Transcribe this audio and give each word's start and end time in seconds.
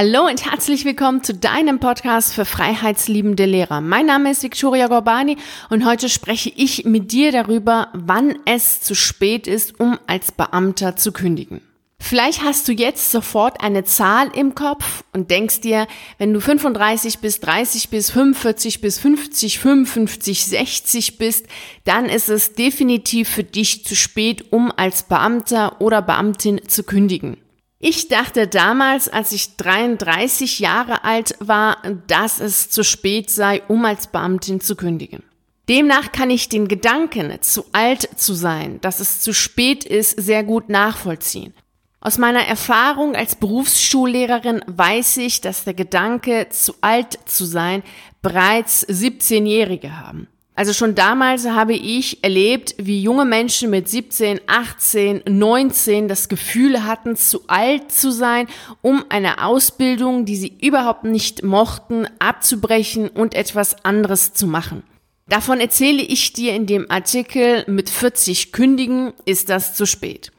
Hallo 0.00 0.28
und 0.28 0.48
herzlich 0.48 0.84
willkommen 0.84 1.24
zu 1.24 1.34
deinem 1.34 1.80
Podcast 1.80 2.32
für 2.32 2.44
freiheitsliebende 2.44 3.46
Lehrer. 3.46 3.80
Mein 3.80 4.06
Name 4.06 4.30
ist 4.30 4.44
Victoria 4.44 4.86
Gorbani 4.86 5.36
und 5.70 5.84
heute 5.84 6.08
spreche 6.08 6.52
ich 6.54 6.84
mit 6.84 7.10
dir 7.10 7.32
darüber, 7.32 7.88
wann 7.94 8.36
es 8.44 8.80
zu 8.80 8.94
spät 8.94 9.48
ist, 9.48 9.80
um 9.80 9.98
als 10.06 10.30
Beamter 10.30 10.94
zu 10.94 11.10
kündigen. 11.10 11.62
Vielleicht 11.98 12.44
hast 12.44 12.68
du 12.68 12.72
jetzt 12.72 13.10
sofort 13.10 13.60
eine 13.60 13.82
Zahl 13.82 14.30
im 14.36 14.54
Kopf 14.54 15.02
und 15.12 15.32
denkst 15.32 15.62
dir, 15.62 15.88
wenn 16.18 16.32
du 16.32 16.40
35 16.40 17.18
bis 17.18 17.40
30 17.40 17.88
bis 17.88 18.12
45 18.12 18.80
bis 18.80 19.00
50, 19.00 19.58
55, 19.58 20.46
60 20.46 21.18
bist, 21.18 21.46
dann 21.82 22.04
ist 22.04 22.28
es 22.28 22.52
definitiv 22.54 23.30
für 23.30 23.42
dich 23.42 23.84
zu 23.84 23.96
spät, 23.96 24.52
um 24.52 24.70
als 24.70 25.02
Beamter 25.02 25.80
oder 25.80 26.02
Beamtin 26.02 26.60
zu 26.68 26.84
kündigen. 26.84 27.36
Ich 27.80 28.08
dachte 28.08 28.48
damals, 28.48 29.08
als 29.08 29.30
ich 29.30 29.56
33 29.56 30.58
Jahre 30.58 31.04
alt 31.04 31.36
war, 31.38 31.80
dass 32.08 32.40
es 32.40 32.70
zu 32.70 32.82
spät 32.82 33.30
sei, 33.30 33.62
um 33.68 33.84
als 33.84 34.08
Beamtin 34.08 34.60
zu 34.60 34.74
kündigen. 34.74 35.22
Demnach 35.68 36.10
kann 36.10 36.30
ich 36.30 36.48
den 36.48 36.66
Gedanken, 36.66 37.40
zu 37.42 37.64
alt 37.72 38.08
zu 38.18 38.34
sein, 38.34 38.80
dass 38.80 38.98
es 38.98 39.20
zu 39.20 39.32
spät 39.32 39.84
ist, 39.84 40.20
sehr 40.20 40.42
gut 40.42 40.68
nachvollziehen. 40.68 41.54
Aus 42.00 42.18
meiner 42.18 42.46
Erfahrung 42.46 43.14
als 43.14 43.36
Berufsschullehrerin 43.36 44.62
weiß 44.66 45.18
ich, 45.18 45.40
dass 45.40 45.64
der 45.64 45.74
Gedanke, 45.74 46.48
zu 46.50 46.74
alt 46.80 47.18
zu 47.26 47.44
sein, 47.44 47.82
bereits 48.22 48.88
17-Jährige 48.88 50.00
haben. 50.00 50.26
Also 50.58 50.72
schon 50.72 50.96
damals 50.96 51.46
habe 51.46 51.74
ich 51.74 52.24
erlebt, 52.24 52.74
wie 52.78 53.00
junge 53.00 53.24
Menschen 53.24 53.70
mit 53.70 53.88
17, 53.88 54.40
18, 54.48 55.22
19 55.28 56.08
das 56.08 56.28
Gefühl 56.28 56.82
hatten, 56.82 57.14
zu 57.14 57.42
alt 57.46 57.92
zu 57.92 58.10
sein, 58.10 58.48
um 58.82 59.04
eine 59.08 59.44
Ausbildung, 59.44 60.24
die 60.24 60.34
sie 60.34 60.52
überhaupt 60.60 61.04
nicht 61.04 61.44
mochten, 61.44 62.08
abzubrechen 62.18 63.06
und 63.08 63.34
etwas 63.34 63.84
anderes 63.84 64.32
zu 64.32 64.48
machen. 64.48 64.82
Davon 65.28 65.60
erzähle 65.60 66.02
ich 66.02 66.32
dir 66.32 66.56
in 66.56 66.66
dem 66.66 66.90
Artikel 66.90 67.62
mit 67.68 67.88
40 67.88 68.50
Kündigen 68.50 69.12
ist 69.26 69.50
das 69.50 69.76
zu 69.76 69.86
spät. 69.86 70.32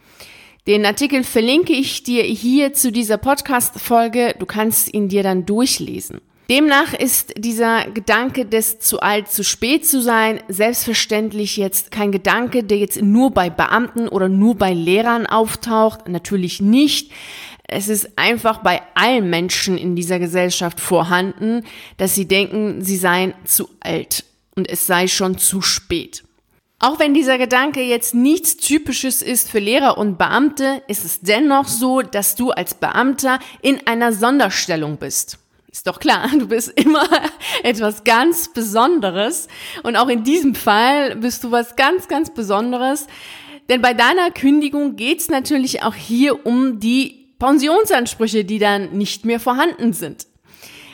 Den 0.68 0.86
Artikel 0.86 1.24
verlinke 1.24 1.72
ich 1.72 2.04
dir 2.04 2.24
hier 2.24 2.74
zu 2.74 2.92
dieser 2.92 3.18
Podcast-Folge. 3.18 4.36
Du 4.38 4.46
kannst 4.46 4.94
ihn 4.94 5.08
dir 5.08 5.24
dann 5.24 5.46
durchlesen. 5.46 6.20
Demnach 6.50 6.96
ist 6.96 7.34
dieser 7.38 7.86
Gedanke 7.92 8.44
des 8.44 8.80
zu 8.80 9.02
alt, 9.02 9.30
zu 9.30 9.44
spät 9.44 9.86
zu 9.86 10.02
sein 10.02 10.42
selbstverständlich 10.48 11.58
jetzt 11.58 11.92
kein 11.92 12.12
Gedanke, 12.12 12.64
der 12.64 12.80
jetzt 12.80 13.00
nur 13.04 13.30
bei 13.32 13.52
Beamten 13.52 14.08
oder 14.08 14.30
nur 14.30 14.56
bei 14.56 14.74
Lehrern 14.74 15.28
auftaucht. 15.28 16.08
Natürlich 16.08 16.60
nicht. 16.60 17.12
Es 17.68 17.88
ist 17.88 18.18
einfach 18.18 18.64
bei 18.64 18.82
allen 18.96 19.30
Menschen 19.30 19.78
in 19.78 19.96
dieser 19.96 20.18
Gesellschaft 20.18 20.80
vorhanden, 20.80 21.66
dass 21.98 22.16
sie 22.16 22.28
denken, 22.28 22.84
sie 22.84 22.98
seien 22.98 23.36
zu 23.46 23.70
alt 23.80 24.26
und 24.56 24.68
es 24.68 24.88
sei 24.88 25.08
schon 25.08 25.38
zu 25.38 25.62
spät. 25.62 26.24
Auch 26.80 26.98
wenn 26.98 27.14
dieser 27.14 27.38
Gedanke 27.38 27.84
jetzt 27.84 28.16
nichts 28.16 28.58
Typisches 28.58 29.22
ist 29.22 29.52
für 29.52 29.60
Lehrer 29.60 30.00
und 30.00 30.18
Beamte, 30.18 30.82
ist 30.88 31.06
es 31.06 31.20
dennoch 31.20 31.68
so, 31.68 32.02
dass 32.02 32.36
du 32.36 32.50
als 32.50 32.74
Beamter 32.74 33.38
in 33.62 33.86
einer 33.86 34.14
Sonderstellung 34.14 34.98
bist. 34.98 35.38
Ist 35.72 35.88
doch 35.88 36.00
klar, 36.00 36.30
du 36.38 36.48
bist 36.48 36.70
immer 36.80 37.08
etwas 37.64 38.04
ganz 38.04 38.52
Besonderes. 38.54 39.48
Und 39.84 39.96
auch 39.96 40.08
in 40.08 40.24
diesem 40.24 40.56
Fall 40.56 41.16
bist 41.16 41.44
du 41.44 41.52
was 41.52 41.76
ganz, 41.76 42.08
ganz 42.08 42.34
Besonderes. 42.34 43.08
Denn 43.70 43.82
bei 43.82 43.94
deiner 43.94 44.32
Kündigung 44.32 44.96
geht's 44.96 45.30
natürlich 45.30 45.84
auch 45.84 45.94
hier 45.94 46.46
um 46.46 46.80
die 46.80 47.28
Pensionsansprüche, 47.38 48.44
die 48.44 48.60
dann 48.60 48.98
nicht 48.98 49.26
mehr 49.26 49.40
vorhanden 49.40 49.94
sind. 49.94 50.28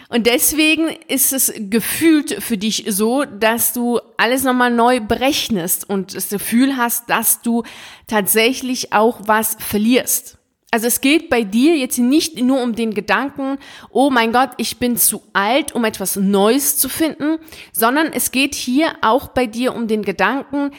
Und 0.09 0.27
deswegen 0.27 0.89
ist 1.07 1.33
es 1.33 1.51
gefühlt 1.57 2.43
für 2.43 2.57
dich 2.57 2.85
so, 2.89 3.23
dass 3.23 3.73
du 3.73 3.99
alles 4.17 4.43
nochmal 4.43 4.69
neu 4.69 4.99
berechnest 4.99 5.89
und 5.89 6.15
das 6.15 6.29
Gefühl 6.29 6.77
hast, 6.77 7.09
dass 7.09 7.41
du 7.41 7.63
tatsächlich 8.07 8.93
auch 8.93 9.21
was 9.25 9.57
verlierst. 9.59 10.37
Also 10.75 10.87
es 10.87 10.99
geht 10.99 11.29
bei 11.29 11.45
dir 11.45 11.77
jetzt 11.77 11.99
nicht 11.99 12.37
nur 12.41 12.61
um 12.61 12.75
den 12.75 12.93
Gedanken, 12.93 13.59
oh 13.91 14.09
mein 14.09 14.33
Gott, 14.33 14.49
ich 14.57 14.77
bin 14.77 14.97
zu 14.97 15.23
alt, 15.31 15.71
um 15.71 15.85
etwas 15.85 16.17
Neues 16.17 16.77
zu 16.77 16.89
finden, 16.89 17.37
sondern 17.71 18.07
es 18.11 18.31
geht 18.31 18.55
hier 18.55 18.91
auch 19.01 19.29
bei 19.29 19.45
dir 19.45 19.73
um 19.73 19.87
den 19.87 20.01
Gedanken, 20.01 20.71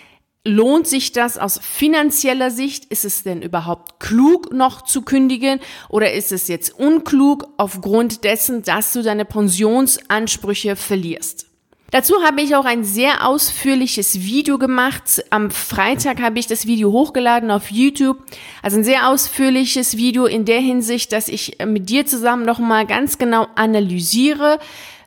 lohnt 0.44 0.86
sich 0.86 1.12
das 1.12 1.38
aus 1.38 1.58
finanzieller 1.62 2.50
Sicht? 2.50 2.84
Ist 2.84 3.06
es 3.06 3.22
denn 3.22 3.40
überhaupt 3.40 3.98
klug 3.98 4.52
noch 4.52 4.82
zu 4.82 5.00
kündigen 5.00 5.60
oder 5.88 6.12
ist 6.12 6.30
es 6.30 6.46
jetzt 6.46 6.78
unklug 6.78 7.48
aufgrund 7.56 8.22
dessen, 8.22 8.64
dass 8.64 8.92
du 8.92 9.02
deine 9.02 9.24
Pensionsansprüche 9.24 10.76
verlierst? 10.76 11.45
Dazu 11.92 12.22
habe 12.24 12.42
ich 12.42 12.56
auch 12.56 12.64
ein 12.64 12.82
sehr 12.82 13.26
ausführliches 13.26 14.20
Video 14.20 14.58
gemacht. 14.58 15.22
Am 15.30 15.52
Freitag 15.52 16.20
habe 16.20 16.38
ich 16.38 16.48
das 16.48 16.66
Video 16.66 16.90
hochgeladen 16.90 17.50
auf 17.50 17.70
YouTube. 17.70 18.18
Also 18.60 18.78
ein 18.78 18.84
sehr 18.84 19.08
ausführliches 19.08 19.96
Video 19.96 20.26
in 20.26 20.44
der 20.44 20.60
Hinsicht, 20.60 21.12
dass 21.12 21.28
ich 21.28 21.58
mit 21.64 21.88
dir 21.88 22.04
zusammen 22.04 22.44
nochmal 22.44 22.86
ganz 22.86 23.18
genau 23.18 23.46
analysiere, 23.54 24.58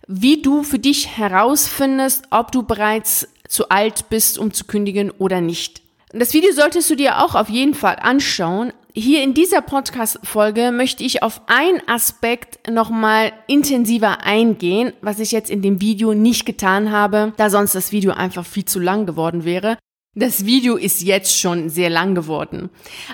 wie 0.08 0.42
du 0.42 0.64
für 0.64 0.80
dich 0.80 1.18
herausfindest, 1.18 2.28
ob 2.32 2.54
du 2.54 2.64
bereits 2.64 3.28
zu 3.48 3.68
alt 3.70 4.10
bist, 4.10 4.38
um 4.38 4.54
zu 4.54 4.64
kündigen 4.64 5.12
oder 5.12 5.42
nicht. 5.42 5.82
Das 6.12 6.34
Video 6.34 6.52
solltest 6.54 6.90
du 6.90 6.96
dir 6.96 7.24
auch 7.24 7.36
auf 7.36 7.50
jeden 7.50 7.74
Fall 7.74 7.98
anschauen. 8.02 8.72
Hier 9.02 9.24
in 9.24 9.34
dieser 9.34 9.62
Podcast-Folge 9.62 10.74
möchte 10.74 11.06
ich 11.06 11.24
auf 11.24 11.44
einen 11.46 11.82
Aspekt 11.88 12.70
nochmal 12.70 13.32
intensiver 13.48 14.26
eingehen, 14.26 14.92
was 15.00 15.20
ich 15.20 15.32
jetzt 15.32 15.50
in 15.50 15.62
dem 15.62 15.80
Video 15.80 16.14
nicht 16.14 16.46
getan 16.46 16.92
habe, 16.92 17.32
da 17.38 17.50
sonst 17.50 17.76
das 17.76 17.94
Video 17.94 18.12
einfach 18.12 18.46
viel 18.46 18.66
zu 18.66 18.78
lang 18.78 19.06
geworden 19.06 19.46
wäre. 19.46 19.78
Das 20.16 20.46
Video 20.46 20.76
ist 20.76 21.02
jetzt 21.02 21.40
schon 21.40 21.70
sehr 21.70 21.90
lang 21.90 22.14
geworden. 22.14 22.70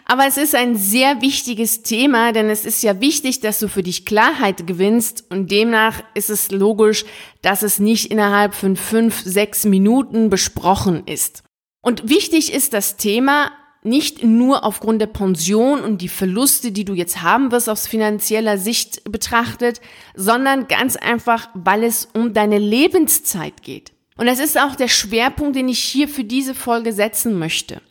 Aber 0.06 0.25
es 0.25 0.38
ist 0.38 0.56
ein 0.56 0.75
sehr 0.75 1.22
wichtiges 1.22 1.84
Thema, 1.84 2.31
denn 2.31 2.50
es 2.50 2.66
ist 2.66 2.81
ja 2.81 3.00
wichtig, 3.00 3.41
dass 3.41 3.59
du 3.59 3.67
für 3.67 3.84
dich 3.84 4.07
Klarheit 4.07 4.66
gewinnst 4.66 5.25
und 5.29 5.52
demnach 5.52 6.02
ist 6.16 6.31
es 6.31 6.50
logisch, 6.50 7.06
dass 7.44 7.62
es 7.62 7.78
nicht 7.78 8.09
innerhalb 8.09 8.56
von 8.56 8.75
fünf, 8.75 9.22
sechs 9.23 9.66
Minuten 9.66 10.31
besprochen 10.31 11.03
ist. 11.06 11.44
Und 11.84 12.09
wichtig 12.09 12.52
ist 12.52 12.73
das 12.73 12.97
Thema 12.97 13.52
nicht 13.85 14.23
nur 14.23 14.63
aufgrund 14.63 15.01
der 15.01 15.07
Pension 15.07 15.81
und 15.81 16.01
die 16.01 16.09
Verluste, 16.09 16.72
die 16.72 16.85
du 16.85 16.94
jetzt 16.94 17.22
haben 17.22 17.51
wirst 17.51 17.69
aus 17.69 17.88
finanzieller 17.88 18.57
Sicht 18.57 19.03
betrachtet, 19.09 19.79
sondern 20.16 20.68
ganz 20.68 20.96
einfach, 20.96 21.50
weil 21.53 21.84
es 21.84 22.09
um 22.13 22.34
deine 22.34 22.57
Lebenszeit 22.57 23.62
geht. 23.62 23.94
Und 24.18 24.28
das 24.28 24.40
ist 24.40 24.59
auch 24.59 24.75
der 24.75 24.88
Schwerpunkt, 24.88 25.56
den 25.56 25.69
ich 25.69 25.79
hier 25.79 26.07
für 26.07 26.23
diese 26.23 26.56
Folge 26.56 26.94
setzen 26.94 27.38
möchte. 27.38 27.81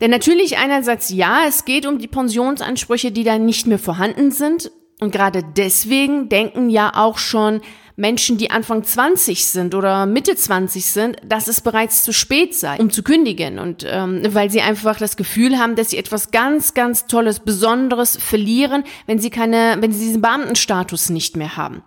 Denn 0.00 0.10
natürlich 0.10 0.58
einerseits 0.58 1.10
ja, 1.10 1.44
es 1.46 1.64
geht 1.64 1.86
um 1.86 1.98
die 1.98 2.08
Pensionsansprüche, 2.08 3.12
die 3.12 3.24
dann 3.24 3.46
nicht 3.46 3.66
mehr 3.66 3.78
vorhanden 3.78 4.30
sind. 4.30 4.70
Und 5.00 5.12
gerade 5.12 5.42
deswegen 5.56 6.28
denken 6.28 6.70
ja 6.70 6.92
auch 6.94 7.18
schon 7.18 7.60
Menschen, 7.96 8.38
die 8.38 8.50
Anfang 8.50 8.84
20 8.84 9.46
sind 9.46 9.74
oder 9.74 10.06
Mitte 10.06 10.34
20 10.34 10.86
sind, 10.86 11.16
dass 11.24 11.48
es 11.48 11.60
bereits 11.60 12.04
zu 12.04 12.12
spät 12.12 12.54
sei, 12.54 12.76
um 12.78 12.90
zu 12.90 13.02
kündigen. 13.02 13.58
Und 13.58 13.86
ähm, 13.88 14.22
weil 14.30 14.50
sie 14.50 14.60
einfach 14.60 14.98
das 14.98 15.16
Gefühl 15.16 15.58
haben, 15.58 15.76
dass 15.76 15.90
sie 15.90 15.98
etwas 15.98 16.30
ganz, 16.30 16.74
ganz 16.74 17.06
Tolles, 17.06 17.40
Besonderes 17.40 18.16
verlieren, 18.16 18.84
wenn 19.06 19.18
sie 19.18 19.30
keine, 19.30 19.76
wenn 19.80 19.92
sie 19.92 20.06
diesen 20.06 20.22
Beamtenstatus 20.22 21.10
nicht 21.10 21.36
mehr 21.36 21.56
haben. 21.56 21.82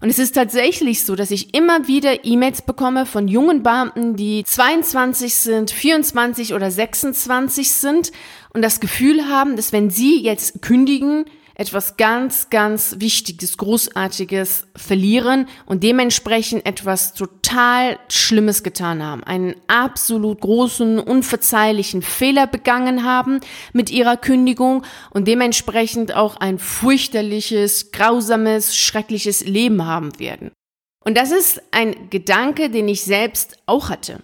Und 0.00 0.10
es 0.10 0.18
ist 0.18 0.34
tatsächlich 0.34 1.04
so, 1.04 1.16
dass 1.16 1.30
ich 1.30 1.54
immer 1.54 1.88
wieder 1.88 2.24
E-Mails 2.24 2.62
bekomme 2.62 3.06
von 3.06 3.28
jungen 3.28 3.62
Beamten, 3.62 4.14
die 4.14 4.44
22 4.44 5.34
sind, 5.34 5.70
24 5.70 6.52
oder 6.52 6.70
26 6.70 7.72
sind 7.72 8.12
und 8.52 8.60
das 8.60 8.80
Gefühl 8.80 9.26
haben, 9.28 9.56
dass 9.56 9.72
wenn 9.72 9.88
sie 9.88 10.22
jetzt 10.22 10.60
kündigen, 10.60 11.24
etwas 11.58 11.96
ganz, 11.96 12.50
ganz 12.50 12.96
Wichtiges, 12.98 13.56
Großartiges 13.56 14.66
verlieren 14.76 15.48
und 15.64 15.82
dementsprechend 15.82 16.66
etwas 16.66 17.14
total 17.14 17.98
Schlimmes 18.08 18.62
getan 18.62 19.02
haben, 19.02 19.24
einen 19.24 19.56
absolut 19.66 20.42
großen, 20.42 20.98
unverzeihlichen 20.98 22.02
Fehler 22.02 22.46
begangen 22.46 23.04
haben 23.04 23.40
mit 23.72 23.90
ihrer 23.90 24.18
Kündigung 24.18 24.84
und 25.10 25.26
dementsprechend 25.26 26.14
auch 26.14 26.36
ein 26.36 26.58
fürchterliches, 26.58 27.90
grausames, 27.90 28.76
schreckliches 28.76 29.44
Leben 29.46 29.86
haben 29.86 30.18
werden. 30.18 30.50
Und 31.06 31.16
das 31.16 31.30
ist 31.30 31.62
ein 31.70 32.10
Gedanke, 32.10 32.68
den 32.68 32.88
ich 32.88 33.02
selbst 33.02 33.56
auch 33.64 33.88
hatte. 33.88 34.22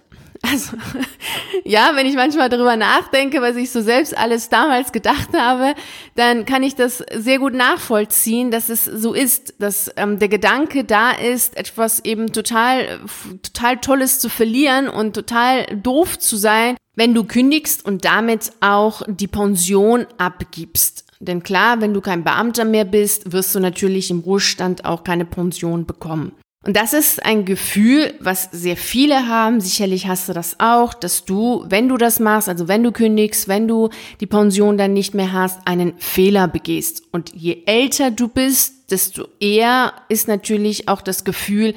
Also, 0.53 0.77
ja, 1.63 1.91
wenn 1.95 2.05
ich 2.05 2.15
manchmal 2.15 2.47
darüber 2.47 2.75
nachdenke, 2.75 3.41
was 3.41 3.55
ich 3.55 3.71
so 3.71 3.81
selbst 3.81 4.15
alles 4.15 4.49
damals 4.49 4.91
gedacht 4.91 5.29
habe, 5.35 5.73
dann 6.15 6.45
kann 6.45 6.61
ich 6.61 6.75
das 6.75 7.03
sehr 7.15 7.39
gut 7.39 7.53
nachvollziehen, 7.53 8.51
dass 8.51 8.69
es 8.69 8.85
so 8.85 9.13
ist, 9.13 9.55
dass 9.59 9.91
ähm, 9.97 10.19
der 10.19 10.29
Gedanke 10.29 10.83
da 10.83 11.11
ist, 11.11 11.57
etwas 11.57 12.05
eben 12.05 12.31
total, 12.31 12.99
total 13.41 13.77
Tolles 13.77 14.19
zu 14.19 14.29
verlieren 14.29 14.87
und 14.87 15.13
total 15.13 15.65
doof 15.75 16.19
zu 16.19 16.37
sein, 16.37 16.77
wenn 16.95 17.15
du 17.15 17.23
kündigst 17.23 17.83
und 17.83 18.05
damit 18.05 18.51
auch 18.61 19.01
die 19.07 19.27
Pension 19.27 20.05
abgibst. 20.17 21.05
Denn 21.19 21.41
klar, 21.41 21.81
wenn 21.81 21.93
du 21.93 22.01
kein 22.01 22.23
Beamter 22.23 22.65
mehr 22.65 22.85
bist, 22.85 23.31
wirst 23.31 23.55
du 23.55 23.59
natürlich 23.59 24.11
im 24.11 24.19
Ruhestand 24.19 24.85
auch 24.85 25.03
keine 25.03 25.25
Pension 25.25 25.85
bekommen. 25.85 26.33
Und 26.65 26.77
das 26.77 26.93
ist 26.93 27.25
ein 27.25 27.43
Gefühl, 27.43 28.13
was 28.21 28.47
sehr 28.53 28.77
viele 28.77 29.27
haben. 29.27 29.59
Sicherlich 29.59 30.07
hast 30.07 30.29
du 30.29 30.33
das 30.33 30.61
auch, 30.61 30.93
dass 30.93 31.25
du, 31.25 31.65
wenn 31.67 31.89
du 31.89 31.97
das 31.97 32.21
machst, 32.21 32.47
also 32.47 32.69
wenn 32.69 32.83
du 32.83 32.93
kündigst, 32.93 33.49
wenn 33.49 33.67
du 33.67 33.89
die 34.21 34.27
Pension 34.27 34.77
dann 34.77 34.93
nicht 34.93 35.13
mehr 35.13 35.33
hast, 35.33 35.67
einen 35.67 35.93
Fehler 35.97 36.47
begehst. 36.47 37.03
Und 37.11 37.33
je 37.35 37.63
älter 37.65 38.11
du 38.11 38.29
bist, 38.29 38.91
desto 38.91 39.27
eher 39.41 39.91
ist 40.07 40.29
natürlich 40.29 40.87
auch 40.87 41.01
das 41.01 41.25
Gefühl, 41.25 41.73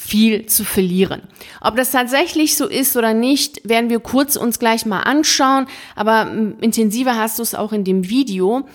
viel 0.00 0.46
zu 0.46 0.64
verlieren. 0.64 1.22
Ob 1.60 1.76
das 1.76 1.90
tatsächlich 1.90 2.56
so 2.56 2.66
ist 2.66 2.96
oder 2.96 3.14
nicht, 3.14 3.68
werden 3.68 3.90
wir 3.90 3.98
kurz 3.98 4.36
uns 4.36 4.60
gleich 4.60 4.86
mal 4.86 5.00
anschauen, 5.00 5.66
aber 5.96 6.30
hm, 6.30 6.54
intensiver 6.60 7.16
hast 7.16 7.38
du 7.38 7.42
es 7.42 7.54
auch 7.54 7.72
in 7.72 7.82
dem 7.82 8.08
Video. 8.08 8.66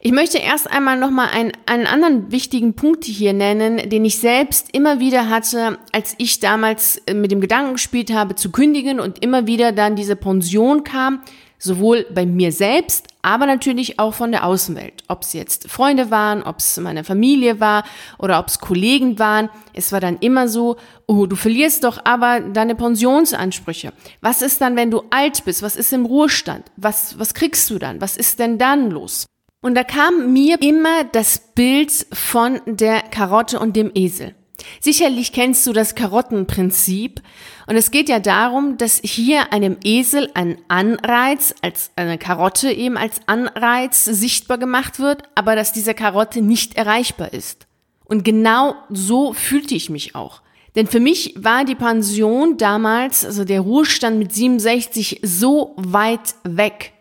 Ich 0.00 0.12
möchte 0.12 0.38
erst 0.38 0.70
einmal 0.70 0.96
noch 0.96 1.10
mal 1.10 1.28
einen, 1.28 1.52
einen 1.66 1.86
anderen 1.86 2.30
wichtigen 2.30 2.74
Punkt 2.74 3.04
hier 3.04 3.32
nennen, 3.32 3.90
den 3.90 4.04
ich 4.04 4.18
selbst 4.18 4.68
immer 4.72 5.00
wieder 5.00 5.28
hatte, 5.28 5.78
als 5.92 6.14
ich 6.16 6.38
damals 6.38 7.02
äh, 7.06 7.12
mit 7.12 7.32
dem 7.32 7.40
Gedanken 7.40 7.72
gespielt 7.72 8.12
habe 8.12 8.36
zu 8.36 8.50
kündigen 8.50 9.00
und 9.00 9.22
immer 9.22 9.48
wieder 9.48 9.72
dann 9.72 9.96
diese 9.96 10.14
Pension 10.16 10.84
kam, 10.84 11.22
sowohl 11.58 12.06
bei 12.12 12.24
mir 12.24 12.52
selbst, 12.52 13.08
aber 13.22 13.46
natürlich 13.46 13.98
auch 13.98 14.14
von 14.14 14.30
der 14.30 14.44
Außenwelt. 14.46 15.02
Ob 15.08 15.22
es 15.22 15.32
jetzt 15.32 15.70
Freunde 15.70 16.10
waren, 16.10 16.42
ob 16.42 16.58
es 16.58 16.76
meine 16.78 17.04
Familie 17.04 17.60
war 17.60 17.84
oder 18.18 18.38
ob 18.38 18.48
es 18.48 18.60
Kollegen 18.60 19.18
waren. 19.18 19.50
Es 19.74 19.92
war 19.92 20.00
dann 20.00 20.18
immer 20.20 20.48
so, 20.48 20.76
oh, 21.06 21.26
du 21.26 21.36
verlierst 21.36 21.84
doch 21.84 21.98
aber 22.04 22.40
deine 22.40 22.74
Pensionsansprüche. 22.74 23.92
Was 24.20 24.42
ist 24.42 24.60
dann, 24.60 24.76
wenn 24.76 24.90
du 24.90 25.02
alt 25.10 25.44
bist? 25.44 25.62
Was 25.62 25.76
ist 25.76 25.92
im 25.92 26.06
Ruhestand? 26.06 26.64
Was, 26.76 27.18
was 27.18 27.34
kriegst 27.34 27.68
du 27.70 27.78
dann? 27.78 28.00
Was 28.00 28.16
ist 28.16 28.38
denn 28.38 28.58
dann 28.58 28.90
los? 28.90 29.26
Und 29.60 29.74
da 29.74 29.82
kam 29.82 30.32
mir 30.32 30.62
immer 30.62 31.04
das 31.04 31.52
Bild 31.54 31.90
von 32.12 32.60
der 32.66 33.02
Karotte 33.02 33.58
und 33.58 33.74
dem 33.74 33.90
Esel. 33.94 34.34
Sicherlich 34.80 35.32
kennst 35.32 35.66
du 35.66 35.72
das 35.72 35.94
Karottenprinzip 35.94 37.22
und 37.66 37.76
es 37.76 37.90
geht 37.90 38.08
ja 38.08 38.18
darum, 38.18 38.78
dass 38.78 39.00
hier 39.02 39.52
einem 39.52 39.76
Esel 39.84 40.30
ein 40.34 40.58
Anreiz, 40.68 41.54
als 41.62 41.90
eine 41.96 42.18
Karotte 42.18 42.72
eben 42.72 42.96
als 42.96 43.20
Anreiz 43.26 44.04
sichtbar 44.04 44.58
gemacht 44.58 44.98
wird, 44.98 45.22
aber 45.34 45.54
dass 45.56 45.72
diese 45.72 45.94
Karotte 45.94 46.40
nicht 46.40 46.76
erreichbar 46.76 47.32
ist. 47.32 47.66
Und 48.04 48.24
genau 48.24 48.74
so 48.88 49.32
fühlte 49.34 49.74
ich 49.74 49.90
mich 49.90 50.14
auch. 50.14 50.40
Denn 50.76 50.86
für 50.86 51.00
mich 51.00 51.34
war 51.36 51.64
die 51.64 51.74
Pension 51.74 52.56
damals, 52.56 53.24
also 53.24 53.44
der 53.44 53.60
Ruhestand 53.60 54.18
mit 54.18 54.32
67, 54.32 55.20
so 55.22 55.74
weit 55.76 56.34
weg 56.44 56.92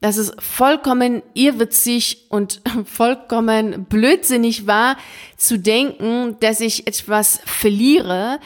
dass 0.00 0.16
es 0.16 0.32
vollkommen 0.38 1.22
irrwitzig 1.34 2.26
und 2.28 2.60
vollkommen 2.84 3.86
blödsinnig 3.86 4.66
war, 4.66 4.96
zu 5.36 5.58
denken, 5.58 6.36
dass 6.40 6.60
ich 6.60 6.86
etwas 6.86 7.40
verliere, 7.44 8.38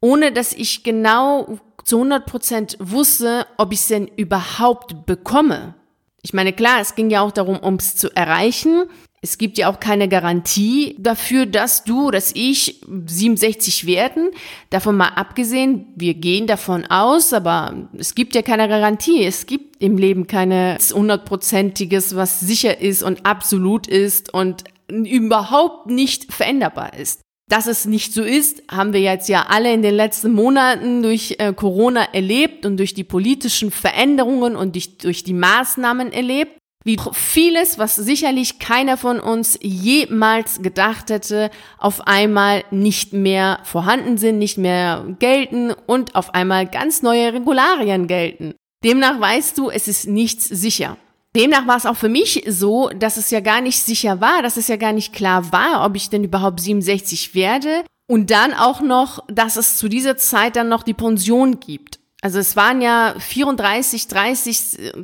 ohne 0.00 0.32
dass 0.32 0.52
ich 0.52 0.82
genau 0.82 1.58
zu 1.84 1.96
100 1.96 2.26
Prozent 2.26 2.76
wusste, 2.80 3.46
ob 3.56 3.72
ich 3.72 3.80
es 3.80 3.88
denn 3.88 4.06
überhaupt 4.16 5.06
bekomme. 5.06 5.74
Ich 6.22 6.32
meine, 6.32 6.52
klar, 6.52 6.80
es 6.80 6.94
ging 6.94 7.10
ja 7.10 7.22
auch 7.22 7.32
darum, 7.32 7.58
um 7.58 7.74
es 7.74 7.96
zu 7.96 8.14
erreichen. 8.14 8.84
Es 9.24 9.38
gibt 9.38 9.56
ja 9.56 9.70
auch 9.70 9.78
keine 9.78 10.08
Garantie 10.08 10.96
dafür, 10.98 11.46
dass 11.46 11.84
du, 11.84 12.10
dass 12.10 12.32
ich 12.34 12.80
67 13.06 13.86
werden. 13.86 14.30
Davon 14.70 14.96
mal 14.96 15.10
abgesehen, 15.10 15.86
wir 15.94 16.14
gehen 16.14 16.48
davon 16.48 16.86
aus, 16.86 17.32
aber 17.32 17.88
es 17.96 18.16
gibt 18.16 18.34
ja 18.34 18.42
keine 18.42 18.68
Garantie. 18.68 19.24
Es 19.24 19.46
gibt 19.46 19.71
im 19.82 19.98
Leben 19.98 20.28
keine 20.28 20.78
hundertprozentiges, 20.94 22.14
was 22.14 22.40
sicher 22.40 22.80
ist 22.80 23.02
und 23.02 23.26
absolut 23.26 23.88
ist 23.88 24.32
und 24.32 24.64
überhaupt 24.88 25.88
nicht 25.88 26.32
veränderbar 26.32 26.96
ist. 26.96 27.20
Dass 27.50 27.66
es 27.66 27.84
nicht 27.84 28.14
so 28.14 28.22
ist, 28.22 28.62
haben 28.70 28.92
wir 28.92 29.00
jetzt 29.00 29.28
ja 29.28 29.46
alle 29.48 29.72
in 29.74 29.82
den 29.82 29.94
letzten 29.94 30.32
Monaten 30.32 31.02
durch 31.02 31.36
äh, 31.38 31.52
Corona 31.52 32.04
erlebt 32.12 32.64
und 32.64 32.76
durch 32.76 32.94
die 32.94 33.04
politischen 33.04 33.72
Veränderungen 33.72 34.54
und 34.54 34.76
durch, 34.76 34.98
durch 34.98 35.24
die 35.24 35.34
Maßnahmen 35.34 36.12
erlebt 36.12 36.56
wie 36.84 36.98
vieles, 37.12 37.78
was 37.78 37.94
sicherlich 37.94 38.58
keiner 38.58 38.96
von 38.96 39.20
uns 39.20 39.58
jemals 39.62 40.62
gedacht 40.62 41.10
hätte, 41.10 41.50
auf 41.78 42.06
einmal 42.08 42.64
nicht 42.70 43.12
mehr 43.12 43.60
vorhanden 43.62 44.18
sind, 44.18 44.38
nicht 44.38 44.58
mehr 44.58 45.06
gelten 45.20 45.72
und 45.86 46.16
auf 46.16 46.34
einmal 46.34 46.66
ganz 46.66 47.02
neue 47.02 47.32
Regularien 47.34 48.08
gelten. 48.08 48.54
Demnach 48.84 49.20
weißt 49.20 49.56
du, 49.58 49.70
es 49.70 49.88
ist 49.88 50.06
nichts 50.06 50.46
sicher. 50.46 50.96
Demnach 51.34 51.66
war 51.66 51.76
es 51.76 51.86
auch 51.86 51.96
für 51.96 52.08
mich 52.08 52.44
so, 52.46 52.90
dass 52.90 53.16
es 53.16 53.30
ja 53.30 53.40
gar 53.40 53.60
nicht 53.60 53.82
sicher 53.82 54.20
war, 54.20 54.42
dass 54.42 54.56
es 54.56 54.68
ja 54.68 54.76
gar 54.76 54.92
nicht 54.92 55.14
klar 55.14 55.50
war, 55.52 55.84
ob 55.86 55.96
ich 55.96 56.10
denn 56.10 56.24
überhaupt 56.24 56.60
67 56.60 57.34
werde. 57.34 57.84
Und 58.06 58.30
dann 58.30 58.52
auch 58.52 58.80
noch, 58.80 59.24
dass 59.28 59.56
es 59.56 59.78
zu 59.78 59.88
dieser 59.88 60.16
Zeit 60.16 60.56
dann 60.56 60.68
noch 60.68 60.82
die 60.82 60.92
Pension 60.92 61.60
gibt. 61.60 62.00
Also 62.20 62.38
es 62.38 62.54
waren 62.54 62.82
ja 62.82 63.14
34, 63.18 64.08
30 64.08 64.58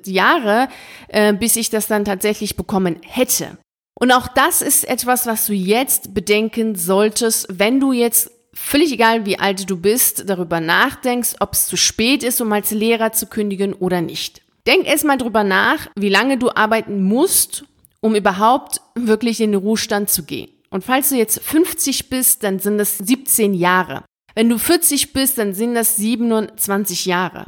Jahre, 0.05 0.69
äh, 1.09 1.33
bis 1.33 1.57
ich 1.57 1.71
das 1.71 1.87
dann 1.87 2.05
tatsächlich 2.05 2.57
bekommen 2.57 2.97
hätte. 3.03 3.57
Und 3.99 4.13
auch 4.13 4.29
das 4.29 4.63
ist 4.63 4.89
etwas, 4.89 5.27
was 5.27 5.47
du 5.47 5.53
jetzt 5.53 6.15
bedenken 6.15 6.77
solltest, 6.77 7.47
wenn 7.51 7.81
du 7.81 7.93
jetzt 7.93 8.31
völlig 8.59 8.93
egal, 8.93 9.27
wie 9.27 9.39
alt 9.39 9.69
du 9.69 9.77
bist, 9.77 10.29
darüber 10.29 10.61
nachdenkst, 10.61 11.37
ob 11.41 11.53
es 11.53 11.67
zu 11.67 11.77
spät 11.77 12.23
ist, 12.23 12.41
um 12.41 12.53
als 12.53 12.71
Lehrer 12.71 13.13
zu 13.13 13.27
kündigen 13.27 13.73
oder 13.73 14.01
nicht. 14.01 14.43
Denk 14.67 14.87
erstmal 14.87 15.19
drüber 15.19 15.45
nach, 15.45 15.89
wie 15.97 16.11
lange 16.11 16.37
du 16.37 16.51
arbeiten 16.51 17.03
musst, 17.03 17.65
um 18.01 18.15
überhaupt 18.15 18.81
wirklich 18.95 19.41
in 19.41 19.53
den 19.53 19.61
Ruhestand 19.61 20.11
zu 20.11 20.25
gehen. 20.25 20.51
Und 20.71 20.85
falls 20.85 21.09
du 21.09 21.17
jetzt 21.17 21.41
50 21.41 22.11
bist, 22.11 22.43
dann 22.43 22.59
sind 22.59 22.79
das 22.79 22.99
17 22.99 23.55
Jahre. 23.55 24.05
Wenn 24.35 24.49
du 24.49 24.59
40 24.59 25.13
bist, 25.13 25.39
dann 25.39 25.55
sind 25.55 25.75
das 25.75 25.97
27 25.97 27.07
Jahre. 27.07 27.47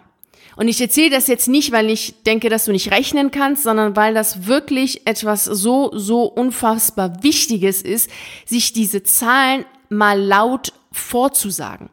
Und 0.57 0.69
ich 0.69 0.81
erzähle 0.81 1.11
das 1.11 1.27
jetzt 1.27 1.49
nicht, 1.49 1.73
weil 1.73 1.89
ich 1.91 2.23
denke, 2.27 2.49
dass 2.49 2.65
du 2.65 2.73
nicht 2.73 2.91
rechnen 2.91 3.31
kannst, 3.31 3.63
sondern 3.63 3.97
weil 3.97 4.15
das 4.15 4.47
wirklich 4.47 5.07
etwas 5.07 5.45
so, 5.45 5.91
so 5.95 6.25
unfassbar 6.25 7.23
Wichtiges 7.23 7.83
ist, 7.83 8.11
sich 8.45 8.73
diese 8.73 9.03
Zahlen 9.03 9.65
mal 9.89 10.21
laut 10.21 10.73
vorzusagen. 10.93 11.91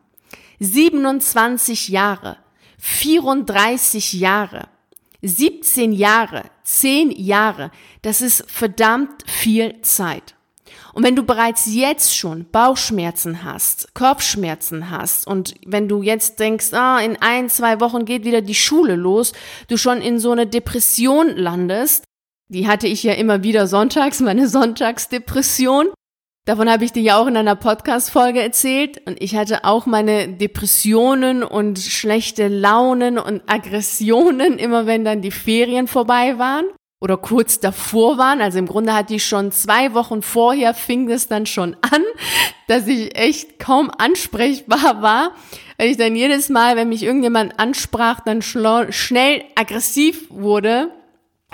27 0.59 1.89
Jahre, 1.89 2.37
34 2.79 4.13
Jahre, 4.13 4.67
17 5.21 5.91
Jahre, 5.91 6.43
10 6.63 7.11
Jahre, 7.11 7.71
das 8.01 8.21
ist 8.21 8.49
verdammt 8.49 9.23
viel 9.29 9.81
Zeit. 9.81 10.35
Und 10.93 11.03
wenn 11.03 11.15
du 11.15 11.23
bereits 11.23 11.71
jetzt 11.71 12.17
schon 12.17 12.49
Bauchschmerzen 12.49 13.43
hast, 13.43 13.93
Kopfschmerzen 13.93 14.89
hast 14.89 15.27
und 15.27 15.53
wenn 15.63 15.87
du 15.87 16.01
jetzt 16.01 16.39
denkst, 16.39 16.73
ah, 16.73 16.99
in 16.99 17.17
ein, 17.21 17.49
zwei 17.49 17.79
Wochen 17.79 18.05
geht 18.05 18.25
wieder 18.25 18.41
die 18.41 18.55
Schule 18.55 18.95
los, 18.95 19.33
du 19.67 19.77
schon 19.77 20.01
in 20.01 20.19
so 20.19 20.31
eine 20.31 20.47
Depression 20.47 21.37
landest, 21.37 22.03
die 22.49 22.67
hatte 22.67 22.87
ich 22.87 23.03
ja 23.03 23.13
immer 23.13 23.43
wieder 23.43 23.67
sonntags, 23.67 24.21
meine 24.21 24.47
Sonntagsdepression. 24.49 25.89
Davon 26.47 26.71
habe 26.71 26.85
ich 26.85 26.93
dir 26.93 27.03
ja 27.03 27.17
auch 27.17 27.27
in 27.27 27.35
einer 27.35 27.57
Podcast-Folge 27.57 28.41
erzählt. 28.41 29.05
Und 29.05 29.21
ich 29.21 29.35
hatte 29.35 29.65
auch 29.65 29.85
meine 29.85 30.29
Depressionen 30.29 31.43
und 31.43 31.77
schlechte 31.77 32.47
Launen 32.47 33.19
und 33.19 33.41
Aggressionen, 33.47 34.57
immer 34.57 34.85
wenn 34.85 35.03
dann 35.03 35.21
die 35.21 35.31
Ferien 35.31 35.89
vorbei 35.89 36.37
waren 36.37 36.63
oder 37.01 37.17
kurz 37.17 37.59
davor 37.59 38.17
waren. 38.17 38.39
Also 38.39 38.59
im 38.59 38.65
Grunde 38.65 38.93
hatte 38.93 39.15
ich 39.15 39.25
schon 39.25 39.51
zwei 39.51 39.93
Wochen 39.93 40.21
vorher 40.21 40.73
fing 40.73 41.09
es 41.11 41.27
dann 41.27 41.45
schon 41.45 41.75
an, 41.81 42.01
dass 42.69 42.87
ich 42.87 43.17
echt 43.17 43.59
kaum 43.59 43.91
ansprechbar 43.91 45.01
war, 45.01 45.31
weil 45.77 45.89
ich 45.89 45.97
dann 45.97 46.15
jedes 46.15 46.47
Mal, 46.47 46.77
wenn 46.77 46.87
mich 46.87 47.03
irgendjemand 47.03 47.59
ansprach, 47.59 48.21
dann 48.21 48.41
schnell 48.41 49.43
aggressiv 49.55 50.27
wurde, 50.29 50.91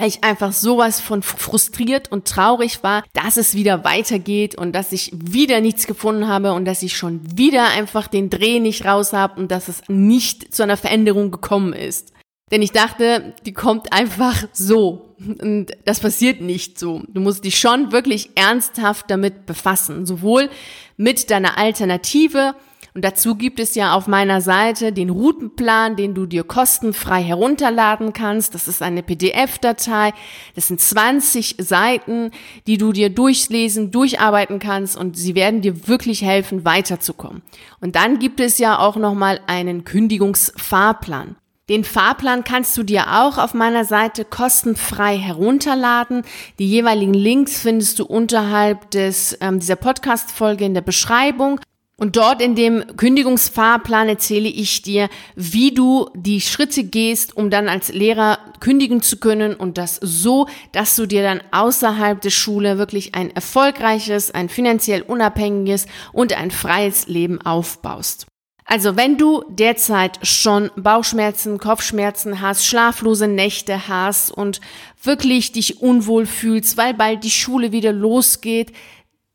ich 0.01 0.23
einfach 0.23 0.53
sowas 0.53 0.99
von 0.99 1.21
frustriert 1.21 2.11
und 2.11 2.27
traurig 2.27 2.81
war, 2.83 3.03
dass 3.13 3.37
es 3.37 3.53
wieder 3.53 3.83
weitergeht 3.83 4.55
und 4.55 4.73
dass 4.73 4.91
ich 4.91 5.11
wieder 5.13 5.61
nichts 5.61 5.85
gefunden 5.85 6.27
habe 6.27 6.53
und 6.53 6.65
dass 6.65 6.81
ich 6.81 6.97
schon 6.97 7.21
wieder 7.37 7.67
einfach 7.69 8.07
den 8.07 8.29
Dreh 8.29 8.59
nicht 8.59 8.85
raus 8.85 9.13
habe 9.13 9.39
und 9.39 9.51
dass 9.51 9.67
es 9.67 9.83
nicht 9.87 10.53
zu 10.53 10.63
einer 10.63 10.77
Veränderung 10.77 11.29
gekommen 11.29 11.73
ist. 11.73 12.11
Denn 12.51 12.61
ich 12.61 12.71
dachte, 12.71 13.33
die 13.45 13.53
kommt 13.53 13.93
einfach 13.93 14.45
so. 14.51 15.15
Und 15.41 15.67
das 15.85 15.99
passiert 15.99 16.41
nicht 16.41 16.77
so. 16.77 17.01
Du 17.07 17.21
musst 17.21 17.45
dich 17.45 17.57
schon 17.57 17.91
wirklich 17.91 18.31
ernsthaft 18.35 19.09
damit 19.09 19.45
befassen. 19.45 20.05
Sowohl 20.05 20.49
mit 20.97 21.31
deiner 21.31 21.57
Alternative, 21.57 22.55
und 22.93 23.03
dazu 23.03 23.35
gibt 23.35 23.59
es 23.59 23.73
ja 23.73 23.93
auf 23.95 24.07
meiner 24.07 24.39
Seite 24.41 24.93
den 24.93 25.09
Routenplan, 25.09 25.95
den 25.95 26.13
du 26.13 26.27
dir 26.27 26.43
kostenfrei 26.43 27.23
herunterladen 27.23 28.13
kannst. 28.13 28.53
Das 28.53 28.67
ist 28.67 28.83
eine 28.83 29.01
PDF-Datei. 29.01 30.13
Das 30.55 30.67
sind 30.67 30.79
20 30.79 31.55
Seiten, 31.57 32.29
die 32.67 32.77
du 32.77 32.91
dir 32.91 33.09
durchlesen, 33.09 33.89
durcharbeiten 33.89 34.59
kannst 34.59 34.95
und 34.95 35.17
sie 35.17 35.33
werden 35.33 35.61
dir 35.61 35.87
wirklich 35.87 36.21
helfen, 36.21 36.65
weiterzukommen. 36.65 37.41
Und 37.81 37.95
dann 37.95 38.19
gibt 38.19 38.39
es 38.39 38.59
ja 38.59 38.77
auch 38.77 38.95
nochmal 38.95 39.39
einen 39.47 39.85
Kündigungsfahrplan. 39.85 41.35
Den 41.69 41.85
Fahrplan 41.85 42.43
kannst 42.43 42.75
du 42.77 42.83
dir 42.83 43.23
auch 43.23 43.37
auf 43.37 43.53
meiner 43.53 43.85
Seite 43.85 44.25
kostenfrei 44.25 45.17
herunterladen. 45.17 46.23
Die 46.59 46.67
jeweiligen 46.67 47.13
Links 47.13 47.61
findest 47.61 47.99
du 47.99 48.05
unterhalb 48.05 48.91
des, 48.91 49.37
ähm, 49.39 49.59
dieser 49.59 49.77
Podcast-Folge 49.77 50.65
in 50.65 50.73
der 50.73 50.81
Beschreibung. 50.81 51.61
Und 51.95 52.15
dort 52.15 52.41
in 52.41 52.55
dem 52.55 52.83
Kündigungsfahrplan 52.97 54.09
erzähle 54.09 54.49
ich 54.49 54.81
dir, 54.81 55.09
wie 55.35 55.73
du 55.73 56.09
die 56.15 56.41
Schritte 56.41 56.83
gehst, 56.83 57.37
um 57.37 57.51
dann 57.51 57.69
als 57.69 57.93
Lehrer 57.93 58.39
kündigen 58.59 59.03
zu 59.03 59.17
können 59.17 59.53
und 59.53 59.77
das 59.77 59.99
so, 60.01 60.47
dass 60.71 60.95
du 60.95 61.05
dir 61.05 61.21
dann 61.21 61.41
außerhalb 61.51 62.19
der 62.19 62.31
Schule 62.31 62.79
wirklich 62.79 63.13
ein 63.13 63.29
erfolgreiches, 63.35 64.31
ein 64.31 64.49
finanziell 64.49 65.03
unabhängiges 65.03 65.85
und 66.11 66.33
ein 66.33 66.49
freies 66.49 67.07
Leben 67.07 67.39
aufbaust. 67.41 68.25
Also 68.65 68.95
wenn 68.95 69.17
du 69.17 69.43
derzeit 69.49 70.25
schon 70.25 70.71
Bauchschmerzen, 70.75 71.57
Kopfschmerzen 71.59 72.41
hast, 72.41 72.65
schlaflose 72.65 73.27
Nächte 73.27 73.87
hast 73.87 74.31
und 74.31 74.61
wirklich 75.03 75.51
dich 75.51 75.81
unwohl 75.81 76.25
fühlst, 76.25 76.77
weil 76.77 76.93
bald 76.93 77.23
die 77.23 77.29
Schule 77.29 77.71
wieder 77.71 77.91
losgeht, 77.91 78.71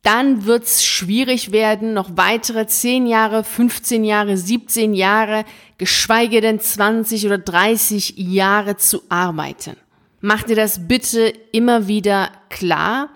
dann 0.03 0.45
wird's 0.45 0.85
schwierig 0.85 1.53
werden, 1.53 1.93
noch 1.93 2.11
weitere 2.15 2.67
10 2.67 3.07
Jahre, 3.07 3.45
15 3.45 4.05
Jahre, 4.05 4.37
17 4.37 4.95
Jahre, 4.95 5.45
geschweige 5.77 6.41
denn 6.41 6.61
20 6.61 7.27
oder 7.27 7.39
30 7.39 8.15
Jahre 8.17 8.77
zu 8.77 9.03
arbeiten. 9.09 9.77
Mach 10.21 10.43
dir 10.45 10.57
das 10.57 10.89
bitte 10.89 11.33
immer 11.53 11.89
wieder 11.89 12.31
klar, 12.49 13.11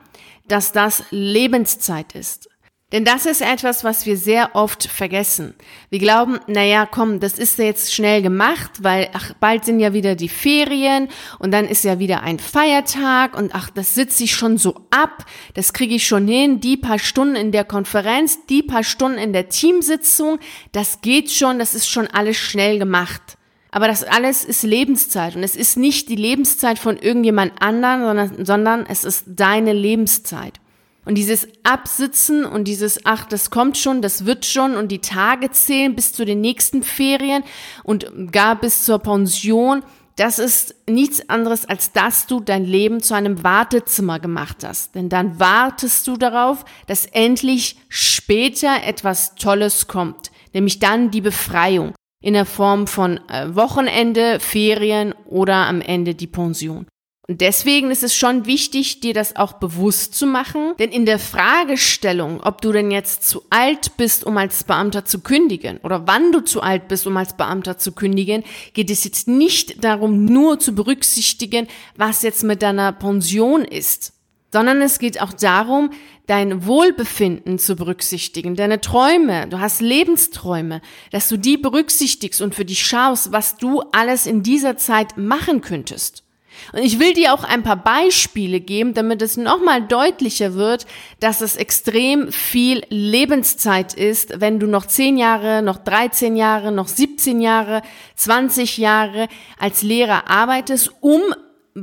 dass 0.48 0.72
das 0.72 1.04
Lebenszeit 1.10 2.14
ist. 2.14 2.48
Denn 2.92 3.06
das 3.06 3.24
ist 3.24 3.40
etwas, 3.40 3.84
was 3.84 4.04
wir 4.04 4.18
sehr 4.18 4.54
oft 4.54 4.86
vergessen. 4.86 5.54
Wir 5.88 5.98
glauben, 5.98 6.38
naja, 6.46 6.84
komm, 6.84 7.20
das 7.20 7.38
ist 7.38 7.58
jetzt 7.58 7.94
schnell 7.94 8.20
gemacht, 8.20 8.70
weil 8.82 9.08
ach, 9.14 9.32
bald 9.40 9.64
sind 9.64 9.80
ja 9.80 9.94
wieder 9.94 10.14
die 10.14 10.28
Ferien 10.28 11.08
und 11.38 11.52
dann 11.52 11.66
ist 11.66 11.84
ja 11.84 11.98
wieder 11.98 12.22
ein 12.22 12.38
Feiertag 12.38 13.34
und 13.34 13.54
ach, 13.54 13.70
das 13.70 13.94
sitze 13.94 14.24
ich 14.24 14.34
schon 14.34 14.58
so 14.58 14.74
ab, 14.90 15.24
das 15.54 15.72
kriege 15.72 15.94
ich 15.94 16.06
schon 16.06 16.28
hin, 16.28 16.60
die 16.60 16.76
paar 16.76 16.98
Stunden 16.98 17.34
in 17.34 17.50
der 17.50 17.64
Konferenz, 17.64 18.44
die 18.50 18.62
paar 18.62 18.84
Stunden 18.84 19.16
in 19.16 19.32
der 19.32 19.48
Teamsitzung, 19.48 20.38
das 20.72 21.00
geht 21.00 21.30
schon, 21.30 21.58
das 21.58 21.74
ist 21.74 21.88
schon 21.88 22.08
alles 22.08 22.36
schnell 22.36 22.78
gemacht. 22.78 23.38
Aber 23.70 23.88
das 23.88 24.04
alles 24.04 24.44
ist 24.44 24.64
Lebenszeit 24.64 25.34
und 25.34 25.42
es 25.42 25.56
ist 25.56 25.78
nicht 25.78 26.10
die 26.10 26.16
Lebenszeit 26.16 26.78
von 26.78 26.98
irgendjemand 26.98 27.52
anderen, 27.62 28.02
sondern, 28.02 28.44
sondern 28.44 28.86
es 28.86 29.02
ist 29.02 29.24
deine 29.28 29.72
Lebenszeit. 29.72 30.60
Und 31.04 31.16
dieses 31.16 31.48
Absitzen 31.64 32.44
und 32.44 32.64
dieses, 32.64 33.00
ach, 33.04 33.24
das 33.24 33.50
kommt 33.50 33.76
schon, 33.76 34.02
das 34.02 34.24
wird 34.24 34.44
schon 34.44 34.76
und 34.76 34.92
die 34.92 35.00
Tage 35.00 35.50
zählen 35.50 35.96
bis 35.96 36.12
zu 36.12 36.24
den 36.24 36.40
nächsten 36.40 36.82
Ferien 36.82 37.42
und 37.82 38.32
gar 38.32 38.54
bis 38.54 38.84
zur 38.84 39.00
Pension, 39.00 39.82
das 40.16 40.38
ist 40.38 40.74
nichts 40.88 41.28
anderes, 41.28 41.64
als 41.64 41.92
dass 41.92 42.26
du 42.26 42.40
dein 42.40 42.64
Leben 42.64 43.02
zu 43.02 43.14
einem 43.14 43.42
Wartezimmer 43.42 44.20
gemacht 44.20 44.58
hast. 44.62 44.94
Denn 44.94 45.08
dann 45.08 45.40
wartest 45.40 46.06
du 46.06 46.16
darauf, 46.16 46.64
dass 46.86 47.06
endlich 47.06 47.76
später 47.88 48.84
etwas 48.84 49.34
Tolles 49.34 49.88
kommt, 49.88 50.30
nämlich 50.52 50.78
dann 50.78 51.10
die 51.10 51.22
Befreiung 51.22 51.94
in 52.22 52.34
der 52.34 52.46
Form 52.46 52.86
von 52.86 53.18
äh, 53.28 53.56
Wochenende, 53.56 54.38
Ferien 54.38 55.14
oder 55.24 55.66
am 55.66 55.80
Ende 55.80 56.14
die 56.14 56.28
Pension. 56.28 56.86
Und 57.28 57.40
deswegen 57.40 57.92
ist 57.92 58.02
es 58.02 58.16
schon 58.16 58.46
wichtig, 58.46 58.98
dir 58.98 59.14
das 59.14 59.36
auch 59.36 59.52
bewusst 59.54 60.14
zu 60.16 60.26
machen, 60.26 60.74
denn 60.80 60.90
in 60.90 61.06
der 61.06 61.20
Fragestellung, 61.20 62.40
ob 62.40 62.60
du 62.60 62.72
denn 62.72 62.90
jetzt 62.90 63.28
zu 63.28 63.44
alt 63.48 63.96
bist, 63.96 64.24
um 64.24 64.36
als 64.36 64.64
Beamter 64.64 65.04
zu 65.04 65.20
kündigen 65.20 65.78
oder 65.84 66.08
wann 66.08 66.32
du 66.32 66.40
zu 66.40 66.62
alt 66.62 66.88
bist, 66.88 67.06
um 67.06 67.16
als 67.16 67.36
Beamter 67.36 67.78
zu 67.78 67.92
kündigen, 67.92 68.42
geht 68.74 68.90
es 68.90 69.04
jetzt 69.04 69.28
nicht 69.28 69.84
darum, 69.84 70.24
nur 70.24 70.58
zu 70.58 70.74
berücksichtigen, 70.74 71.68
was 71.96 72.22
jetzt 72.22 72.42
mit 72.42 72.60
deiner 72.60 72.90
Pension 72.90 73.64
ist, 73.64 74.14
sondern 74.52 74.82
es 74.82 74.98
geht 74.98 75.22
auch 75.22 75.32
darum, 75.32 75.90
dein 76.26 76.66
Wohlbefinden 76.66 77.60
zu 77.60 77.76
berücksichtigen, 77.76 78.56
deine 78.56 78.80
Träume, 78.80 79.46
du 79.46 79.60
hast 79.60 79.80
Lebensträume, 79.80 80.82
dass 81.12 81.28
du 81.28 81.36
die 81.36 81.56
berücksichtigst 81.56 82.42
und 82.42 82.56
für 82.56 82.64
dich 82.64 82.84
schaust, 82.84 83.30
was 83.30 83.58
du 83.58 83.80
alles 83.92 84.26
in 84.26 84.42
dieser 84.42 84.76
Zeit 84.76 85.16
machen 85.16 85.60
könntest. 85.60 86.24
Und 86.72 86.82
ich 86.82 86.98
will 86.98 87.14
dir 87.14 87.34
auch 87.34 87.44
ein 87.44 87.62
paar 87.62 87.76
Beispiele 87.76 88.60
geben, 88.60 88.94
damit 88.94 89.22
es 89.22 89.36
nochmal 89.36 89.82
deutlicher 89.86 90.54
wird, 90.54 90.86
dass 91.20 91.40
es 91.40 91.56
extrem 91.56 92.30
viel 92.32 92.82
Lebenszeit 92.88 93.94
ist, 93.94 94.40
wenn 94.40 94.60
du 94.60 94.66
noch 94.66 94.86
10 94.86 95.16
Jahre, 95.16 95.62
noch 95.62 95.78
13 95.78 96.36
Jahre, 96.36 96.72
noch 96.72 96.88
17 96.88 97.40
Jahre, 97.40 97.82
20 98.16 98.78
Jahre 98.78 99.28
als 99.58 99.82
Lehrer 99.82 100.30
arbeitest, 100.30 100.92
um 101.00 101.20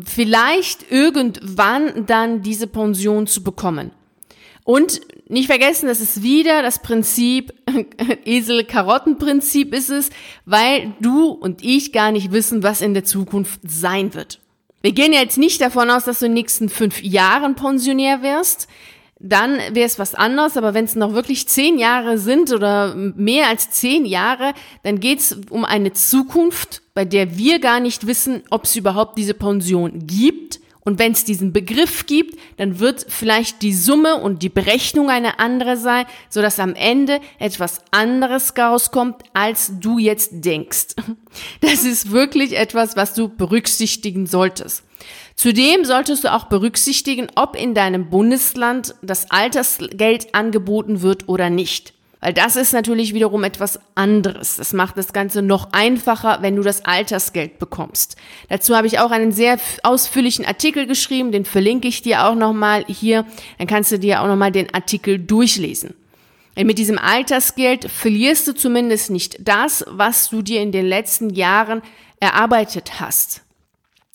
vielleicht 0.06 0.92
irgendwann 0.92 2.06
dann 2.06 2.42
diese 2.42 2.68
Pension 2.68 3.28
zu 3.28 3.44
bekommen. 3.44 3.92
Und 4.64 5.02
nicht 5.28 5.48
vergessen, 5.48 5.88
das 5.88 6.00
ist 6.00 6.22
wieder 6.22 6.62
das 6.62 6.82
Prinzip, 6.82 7.54
Esel-Karotten-Prinzip 8.26 9.74
ist 9.74 9.90
es, 9.90 10.10
weil 10.46 10.94
du 11.00 11.30
und 11.30 11.64
ich 11.64 11.92
gar 11.92 12.12
nicht 12.12 12.32
wissen, 12.32 12.62
was 12.62 12.82
in 12.82 12.94
der 12.94 13.04
Zukunft 13.04 13.62
sein 13.64 14.14
wird. 14.14 14.40
Wir 14.82 14.94
gehen 14.94 15.12
jetzt 15.12 15.38
nicht 15.38 15.60
davon 15.62 15.90
aus, 15.90 16.06
dass 16.06 16.20
du 16.20 16.26
in 16.26 16.32
den 16.32 16.42
nächsten 16.42 16.70
fünf 16.70 17.02
Jahren 17.04 17.56
Pensionär 17.56 18.22
wirst. 18.22 18.68
Dann 19.22 19.58
wäre 19.74 19.86
es 19.86 20.00
was 20.00 20.16
anderes, 20.16 20.56
aber 20.56 20.74
wenn 20.74 20.86
es 20.86 20.96
noch 20.96 21.14
wirklich 21.14 21.46
zehn 21.50 21.78
Jahre 21.78 22.18
sind 22.18 22.54
oder 22.54 22.96
mehr 22.96 23.50
als 23.50 23.70
zehn 23.70 24.06
Jahre, 24.06 24.54
dann 24.84 25.02
geht 25.02 25.20
es 25.20 25.38
um 25.50 25.66
eine 25.66 25.92
Zukunft, 25.92 26.82
bei 26.94 27.04
der 27.04 27.38
wir 27.38 27.60
gar 27.60 27.82
nicht 27.82 28.08
wissen, 28.08 28.44
ob 28.50 28.64
es 28.64 28.78
überhaupt 28.78 29.18
diese 29.18 29.34
Pension 29.34 30.08
gibt 30.08 30.49
und 30.90 30.98
wenn 30.98 31.12
es 31.12 31.24
diesen 31.24 31.54
Begriff 31.54 32.08
gibt, 32.08 32.40
dann 32.58 32.80
wird 32.80 33.06
vielleicht 33.08 33.62
die 33.62 33.76
Summe 33.76 34.16
und 34.16 34.42
die 34.42 34.50
Berechnung 34.50 35.12
eine 35.12 35.38
andere 35.38 35.78
sein, 35.78 36.08
so 36.30 36.42
dass 36.42 36.60
am 36.60 36.74
Ende 36.74 37.22
etwas 37.38 37.82
anderes 37.92 38.56
rauskommt, 38.58 39.18
als 39.36 39.74
du 39.80 40.00
jetzt 40.00 40.32
denkst. 40.44 40.96
Das 41.62 41.84
ist 41.84 42.10
wirklich 42.10 42.58
etwas, 42.58 42.96
was 42.96 43.14
du 43.14 43.30
berücksichtigen 43.30 44.26
solltest. 44.26 44.84
Zudem 45.36 45.86
solltest 45.86 46.24
du 46.24 46.34
auch 46.34 46.46
berücksichtigen, 46.46 47.28
ob 47.36 47.56
in 47.56 47.76
deinem 47.76 48.10
Bundesland 48.10 48.96
das 49.04 49.30
Altersgeld 49.30 50.34
angeboten 50.34 51.04
wird 51.04 51.30
oder 51.30 51.52
nicht. 51.52 51.94
Weil 52.22 52.34
das 52.34 52.58
ist 52.58 52.74
natürlich 52.74 53.14
wiederum 53.14 53.46
etwas 53.46 53.80
anderes. 53.96 54.58
Das 54.58 54.74
macht 54.74 54.98
das 54.98 55.14
Ganze 55.14 55.42
noch 55.42 55.72
einfacher, 55.72 56.40
wenn 56.42 56.58
du 56.58 56.64
das 56.64 56.84
Altersgeld 56.84 57.60
bekommst. 57.60 58.18
Dazu 58.50 58.76
habe 58.76 58.88
ich 58.88 59.00
auch 59.00 59.12
einen 59.12 59.32
sehr 59.32 59.58
ausführlichen 59.84 60.46
Artikel 60.46 60.86
geschrieben, 60.86 61.32
den 61.32 61.46
verlinke 61.46 61.88
ich 61.88 62.02
dir 62.02 62.26
auch 62.26 62.36
nochmal 62.36 62.84
hier. 62.88 63.26
Dann 63.58 63.68
kannst 63.68 63.92
du 63.92 64.00
dir 64.00 64.22
auch 64.22 64.28
nochmal 64.28 64.52
den 64.52 64.74
Artikel 64.74 65.18
durchlesen. 65.18 65.94
Denn 66.58 66.68
mit 66.68 66.78
diesem 66.78 66.98
Altersgeld 66.98 67.90
verlierst 67.90 68.48
du 68.48 68.54
zumindest 68.54 69.12
nicht 69.12 69.38
das, 69.40 69.86
was 69.88 70.30
du 70.30 70.42
dir 70.42 70.62
in 70.62 70.74
den 70.74 70.86
letzten 70.86 71.30
Jahren 71.30 71.82
erarbeitet 72.20 73.00
hast 73.00 73.44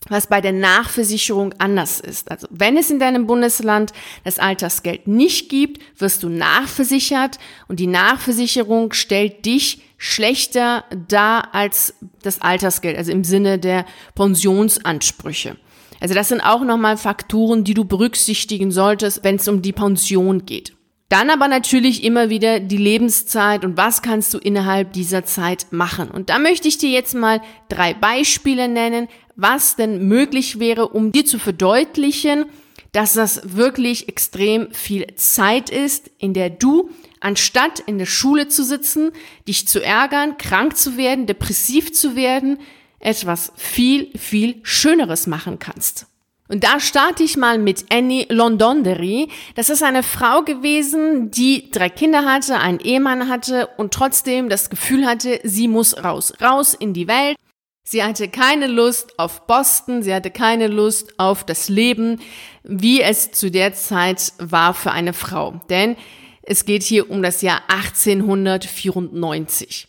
was 0.08 0.26
bei 0.26 0.40
der 0.40 0.52
Nachversicherung 0.52 1.54
anders 1.58 2.00
ist. 2.00 2.30
Also 2.30 2.46
wenn 2.50 2.76
es 2.76 2.90
in 2.90 2.98
deinem 2.98 3.26
Bundesland 3.26 3.92
das 4.24 4.38
Altersgeld 4.38 5.06
nicht 5.06 5.48
gibt, 5.48 5.82
wirst 6.00 6.22
du 6.22 6.28
nachversichert 6.28 7.38
und 7.68 7.80
die 7.80 7.86
Nachversicherung 7.86 8.92
stellt 8.92 9.44
dich 9.46 9.82
schlechter 9.96 10.84
dar 11.08 11.54
als 11.54 11.94
das 12.22 12.42
Altersgeld, 12.42 12.98
also 12.98 13.12
im 13.12 13.24
Sinne 13.24 13.58
der 13.58 13.86
Pensionsansprüche. 14.14 15.56
Also 16.00 16.14
das 16.14 16.28
sind 16.28 16.42
auch 16.42 16.62
nochmal 16.62 16.98
Faktoren, 16.98 17.64
die 17.64 17.74
du 17.74 17.84
berücksichtigen 17.84 18.70
solltest, 18.70 19.24
wenn 19.24 19.36
es 19.36 19.48
um 19.48 19.62
die 19.62 19.72
Pension 19.72 20.44
geht. 20.44 20.74
Dann 21.08 21.30
aber 21.30 21.48
natürlich 21.48 22.02
immer 22.02 22.30
wieder 22.30 22.60
die 22.60 22.78
Lebenszeit 22.78 23.64
und 23.64 23.76
was 23.76 24.02
kannst 24.02 24.32
du 24.32 24.38
innerhalb 24.38 24.92
dieser 24.92 25.24
Zeit 25.24 25.66
machen. 25.70 26.10
Und 26.10 26.30
da 26.30 26.38
möchte 26.38 26.66
ich 26.66 26.78
dir 26.78 26.90
jetzt 26.90 27.14
mal 27.14 27.40
drei 27.68 27.94
Beispiele 27.94 28.68
nennen, 28.68 29.08
was 29.36 29.76
denn 29.76 30.08
möglich 30.08 30.58
wäre, 30.58 30.88
um 30.88 31.12
dir 31.12 31.24
zu 31.24 31.38
verdeutlichen, 31.38 32.46
dass 32.92 33.12
das 33.12 33.56
wirklich 33.56 34.08
extrem 34.08 34.72
viel 34.72 35.14
Zeit 35.16 35.68
ist, 35.68 36.10
in 36.18 36.32
der 36.32 36.48
du, 36.48 36.90
anstatt 37.20 37.80
in 37.80 37.98
der 37.98 38.06
Schule 38.06 38.48
zu 38.48 38.64
sitzen, 38.64 39.10
dich 39.48 39.66
zu 39.66 39.82
ärgern, 39.82 40.38
krank 40.38 40.76
zu 40.76 40.96
werden, 40.96 41.26
depressiv 41.26 41.92
zu 41.92 42.14
werden, 42.14 42.58
etwas 43.00 43.52
viel, 43.56 44.16
viel 44.16 44.60
Schöneres 44.62 45.26
machen 45.26 45.58
kannst. 45.58 46.06
Und 46.54 46.62
da 46.62 46.78
starte 46.78 47.24
ich 47.24 47.36
mal 47.36 47.58
mit 47.58 47.92
Annie 47.92 48.26
Londonderry. 48.28 49.28
Das 49.56 49.70
ist 49.70 49.82
eine 49.82 50.04
Frau 50.04 50.42
gewesen, 50.42 51.32
die 51.32 51.68
drei 51.72 51.88
Kinder 51.88 52.24
hatte, 52.24 52.60
einen 52.60 52.78
Ehemann 52.78 53.28
hatte 53.28 53.66
und 53.76 53.92
trotzdem 53.92 54.48
das 54.48 54.70
Gefühl 54.70 55.04
hatte, 55.04 55.40
sie 55.42 55.66
muss 55.66 56.04
raus, 56.04 56.32
raus 56.40 56.74
in 56.74 56.94
die 56.94 57.08
Welt. 57.08 57.36
Sie 57.82 58.04
hatte 58.04 58.28
keine 58.28 58.68
Lust 58.68 59.18
auf 59.18 59.48
Boston, 59.48 60.04
sie 60.04 60.14
hatte 60.14 60.30
keine 60.30 60.68
Lust 60.68 61.18
auf 61.18 61.42
das 61.42 61.68
Leben, 61.68 62.20
wie 62.62 63.02
es 63.02 63.32
zu 63.32 63.50
der 63.50 63.74
Zeit 63.74 64.32
war 64.38 64.74
für 64.74 64.92
eine 64.92 65.12
Frau. 65.12 65.60
Denn 65.70 65.96
es 66.42 66.66
geht 66.66 66.84
hier 66.84 67.10
um 67.10 67.20
das 67.20 67.42
Jahr 67.42 67.62
1894. 67.66 69.88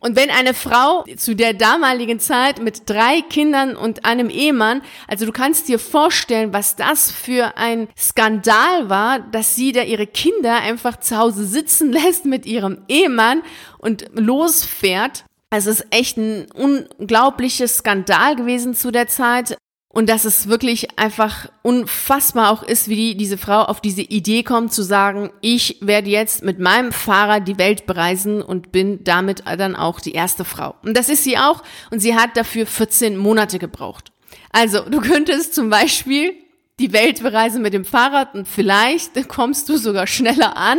Und 0.00 0.16
wenn 0.16 0.30
eine 0.30 0.52
Frau 0.52 1.04
zu 1.16 1.36
der 1.36 1.54
damaligen 1.54 2.18
Zeit 2.18 2.60
mit 2.60 2.90
drei 2.90 3.20
Kindern 3.20 3.76
und 3.76 4.04
einem 4.04 4.30
Ehemann, 4.30 4.82
also 5.06 5.26
du 5.26 5.30
kannst 5.30 5.68
dir 5.68 5.78
vorstellen, 5.78 6.52
was 6.52 6.74
das 6.74 7.12
für 7.12 7.56
ein 7.56 7.86
Skandal 7.96 8.90
war, 8.90 9.20
dass 9.20 9.54
sie 9.54 9.70
da 9.70 9.82
ihre 9.82 10.08
Kinder 10.08 10.56
einfach 10.56 10.98
zu 10.98 11.18
Hause 11.18 11.46
sitzen 11.46 11.92
lässt 11.92 12.24
mit 12.24 12.46
ihrem 12.46 12.78
Ehemann 12.88 13.42
und 13.78 14.06
losfährt. 14.14 15.24
Es 15.50 15.66
ist 15.66 15.86
echt 15.90 16.16
ein 16.16 16.50
unglaubliches 16.50 17.76
Skandal 17.76 18.34
gewesen 18.34 18.74
zu 18.74 18.90
der 18.90 19.06
Zeit. 19.06 19.56
Und 19.92 20.08
dass 20.08 20.24
es 20.24 20.46
wirklich 20.46 21.00
einfach 21.00 21.48
unfassbar 21.62 22.52
auch 22.52 22.62
ist, 22.62 22.88
wie 22.88 22.94
die, 22.94 23.16
diese 23.16 23.36
Frau 23.36 23.62
auf 23.62 23.80
diese 23.80 24.02
Idee 24.02 24.44
kommt 24.44 24.72
zu 24.72 24.82
sagen, 24.84 25.30
ich 25.40 25.78
werde 25.80 26.08
jetzt 26.08 26.44
mit 26.44 26.60
meinem 26.60 26.92
Fahrrad 26.92 27.48
die 27.48 27.58
Welt 27.58 27.86
bereisen 27.86 28.40
und 28.40 28.70
bin 28.70 29.02
damit 29.02 29.42
dann 29.44 29.74
auch 29.74 29.98
die 29.98 30.12
erste 30.12 30.44
Frau. 30.44 30.76
Und 30.84 30.96
das 30.96 31.08
ist 31.08 31.24
sie 31.24 31.38
auch 31.38 31.64
und 31.90 31.98
sie 31.98 32.14
hat 32.14 32.36
dafür 32.36 32.66
14 32.66 33.16
Monate 33.16 33.58
gebraucht. 33.58 34.12
Also 34.52 34.88
du 34.88 35.00
könntest 35.00 35.56
zum 35.56 35.70
Beispiel 35.70 36.34
die 36.78 36.92
Welt 36.92 37.22
bereisen 37.22 37.60
mit 37.60 37.74
dem 37.74 37.84
Fahrrad 37.84 38.34
und 38.34 38.46
vielleicht 38.46 39.28
kommst 39.28 39.68
du 39.68 39.76
sogar 39.76 40.06
schneller 40.06 40.56
an. 40.56 40.78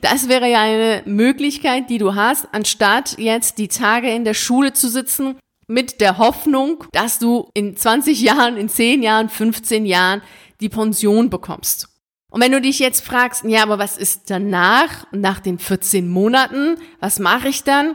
Das 0.00 0.28
wäre 0.28 0.48
ja 0.48 0.60
eine 0.60 1.02
Möglichkeit, 1.04 1.90
die 1.90 1.98
du 1.98 2.14
hast, 2.14 2.46
anstatt 2.52 3.18
jetzt 3.18 3.58
die 3.58 3.68
Tage 3.68 4.08
in 4.08 4.24
der 4.24 4.34
Schule 4.34 4.72
zu 4.72 4.88
sitzen 4.88 5.36
mit 5.66 6.00
der 6.00 6.18
Hoffnung, 6.18 6.84
dass 6.92 7.18
du 7.18 7.48
in 7.54 7.76
20 7.76 8.20
Jahren, 8.20 8.56
in 8.56 8.68
10 8.68 9.02
Jahren, 9.02 9.28
15 9.28 9.86
Jahren 9.86 10.22
die 10.60 10.68
Pension 10.68 11.30
bekommst. 11.30 11.88
Und 12.30 12.40
wenn 12.40 12.52
du 12.52 12.60
dich 12.62 12.78
jetzt 12.78 13.04
fragst, 13.04 13.44
ja, 13.44 13.62
aber 13.62 13.78
was 13.78 13.98
ist 13.98 14.30
danach, 14.30 15.06
nach 15.12 15.40
den 15.40 15.58
14 15.58 16.08
Monaten, 16.08 16.76
was 16.98 17.18
mache 17.18 17.48
ich 17.48 17.62
dann? 17.62 17.94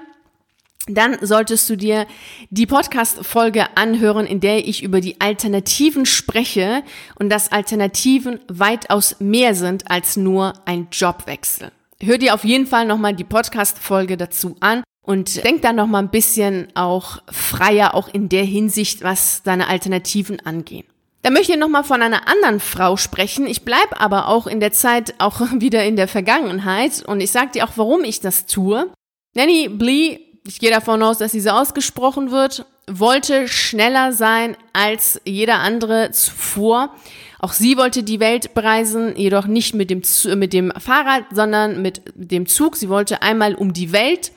Dann 0.87 1.17
solltest 1.21 1.69
du 1.69 1.75
dir 1.75 2.05
die 2.49 2.65
Podcast-Folge 2.65 3.75
anhören, 3.75 4.25
in 4.25 4.39
der 4.39 4.67
ich 4.67 4.83
über 4.83 5.01
die 5.01 5.19
Alternativen 5.19 6.05
spreche 6.05 6.83
und 7.19 7.29
dass 7.29 7.51
Alternativen 7.51 8.39
weitaus 8.47 9.17
mehr 9.19 9.53
sind 9.55 9.89
als 9.89 10.15
nur 10.15 10.53
ein 10.65 10.87
Jobwechsel. 10.91 11.71
Hör 12.01 12.17
dir 12.19 12.35
auf 12.35 12.45
jeden 12.45 12.67
Fall 12.67 12.85
nochmal 12.85 13.15
die 13.15 13.23
Podcast-Folge 13.23 14.17
dazu 14.17 14.55
an 14.59 14.83
und 15.07 15.41
denk 15.45 15.61
dann 15.61 15.77
noch 15.77 15.87
mal 15.87 15.99
ein 15.99 16.11
bisschen 16.11 16.67
auch 16.75 17.19
freier, 17.31 17.95
auch 17.95 18.09
in 18.09 18.27
der 18.27 18.43
Hinsicht, 18.43 19.03
was 19.03 19.41
deine 19.41 19.69
Alternativen 19.69 20.41
angehen. 20.41 20.85
Da 21.21 21.29
möchte 21.29 21.53
ich 21.53 21.57
noch 21.57 21.69
mal 21.69 21.83
von 21.83 22.01
einer 22.01 22.27
anderen 22.27 22.59
Frau 22.59 22.97
sprechen. 22.97 23.47
Ich 23.47 23.63
bleib 23.63 24.01
aber 24.01 24.27
auch 24.27 24.47
in 24.47 24.59
der 24.59 24.73
Zeit 24.73 25.15
auch 25.17 25.39
wieder 25.53 25.85
in 25.85 25.95
der 25.95 26.09
Vergangenheit 26.09 27.03
und 27.07 27.21
ich 27.21 27.31
sage 27.31 27.51
dir 27.53 27.63
auch, 27.63 27.71
warum 27.77 28.03
ich 28.03 28.19
das 28.19 28.47
tue. 28.47 28.91
Nanny 29.33 29.69
Blee, 29.69 30.19
ich 30.45 30.59
gehe 30.59 30.71
davon 30.71 31.01
aus, 31.01 31.19
dass 31.19 31.31
sie 31.31 31.41
so 31.41 31.51
ausgesprochen 31.51 32.31
wird, 32.31 32.65
wollte 32.91 33.47
schneller 33.47 34.11
sein 34.11 34.57
als 34.73 35.21
jeder 35.23 35.59
andere 35.59 36.11
zuvor. 36.11 36.93
Auch 37.39 37.53
sie 37.53 37.77
wollte 37.77 38.03
die 38.03 38.19
Welt 38.19 38.53
bereisen, 38.53 39.15
jedoch 39.15 39.47
nicht 39.47 39.73
mit 39.73 39.89
dem, 39.89 40.01
mit 40.37 40.51
dem 40.51 40.73
Fahrrad, 40.77 41.23
sondern 41.31 41.81
mit 41.81 42.01
dem 42.13 42.45
Zug. 42.45 42.75
Sie 42.75 42.89
wollte 42.89 43.21
einmal 43.21 43.55
um 43.55 43.71
die 43.71 43.93
Welt 43.93 44.31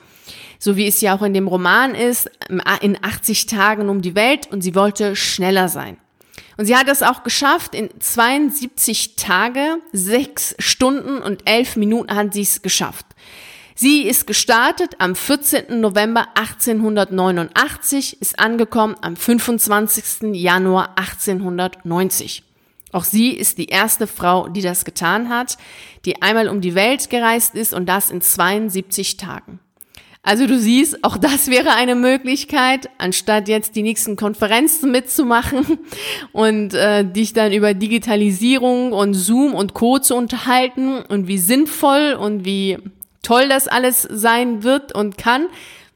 so 0.61 0.77
wie 0.77 0.87
es 0.87 1.01
ja 1.01 1.17
auch 1.17 1.23
in 1.23 1.33
dem 1.33 1.47
Roman 1.47 1.95
ist, 1.95 2.29
in 2.81 2.97
80 3.01 3.47
Tagen 3.47 3.89
um 3.89 4.03
die 4.03 4.13
Welt 4.13 4.47
und 4.51 4.61
sie 4.61 4.75
wollte 4.75 5.15
schneller 5.15 5.67
sein. 5.67 5.97
Und 6.55 6.67
sie 6.67 6.77
hat 6.77 6.87
es 6.87 7.01
auch 7.01 7.23
geschafft, 7.23 7.73
in 7.73 7.89
72 7.99 9.15
Tage, 9.15 9.79
6 9.91 10.55
Stunden 10.59 11.17
und 11.17 11.49
11 11.49 11.77
Minuten 11.77 12.15
hat 12.15 12.35
sie 12.35 12.43
es 12.43 12.61
geschafft. 12.61 13.07
Sie 13.73 14.03
ist 14.03 14.27
gestartet 14.27 14.97
am 14.99 15.15
14. 15.15 15.81
November 15.81 16.27
1889, 16.35 18.21
ist 18.21 18.37
angekommen 18.37 18.95
am 19.01 19.15
25. 19.15 20.35
Januar 20.35 20.89
1890. 20.95 22.43
Auch 22.91 23.05
sie 23.05 23.31
ist 23.31 23.57
die 23.57 23.65
erste 23.65 24.05
Frau, 24.05 24.47
die 24.47 24.61
das 24.61 24.85
getan 24.85 25.29
hat, 25.29 25.57
die 26.05 26.21
einmal 26.21 26.49
um 26.49 26.61
die 26.61 26.75
Welt 26.75 27.09
gereist 27.09 27.55
ist 27.55 27.73
und 27.73 27.87
das 27.87 28.11
in 28.11 28.21
72 28.21 29.17
Tagen. 29.17 29.59
Also 30.23 30.45
du 30.45 30.59
siehst, 30.59 31.03
auch 31.03 31.17
das 31.17 31.49
wäre 31.49 31.71
eine 31.71 31.95
Möglichkeit, 31.95 32.89
anstatt 32.99 33.47
jetzt 33.47 33.75
die 33.75 33.81
nächsten 33.81 34.15
Konferenzen 34.15 34.91
mitzumachen 34.91 35.79
und 36.31 36.75
äh, 36.75 37.03
dich 37.03 37.33
dann 37.33 37.51
über 37.51 37.73
Digitalisierung 37.73 38.91
und 38.91 39.15
Zoom 39.15 39.55
und 39.55 39.73
Co 39.73 39.97
zu 39.97 40.15
unterhalten 40.15 40.99
und 40.99 41.27
wie 41.27 41.39
sinnvoll 41.39 42.13
und 42.19 42.45
wie 42.45 42.77
toll 43.23 43.49
das 43.49 43.67
alles 43.67 44.03
sein 44.03 44.61
wird 44.61 44.93
und 44.93 45.17
kann, 45.17 45.47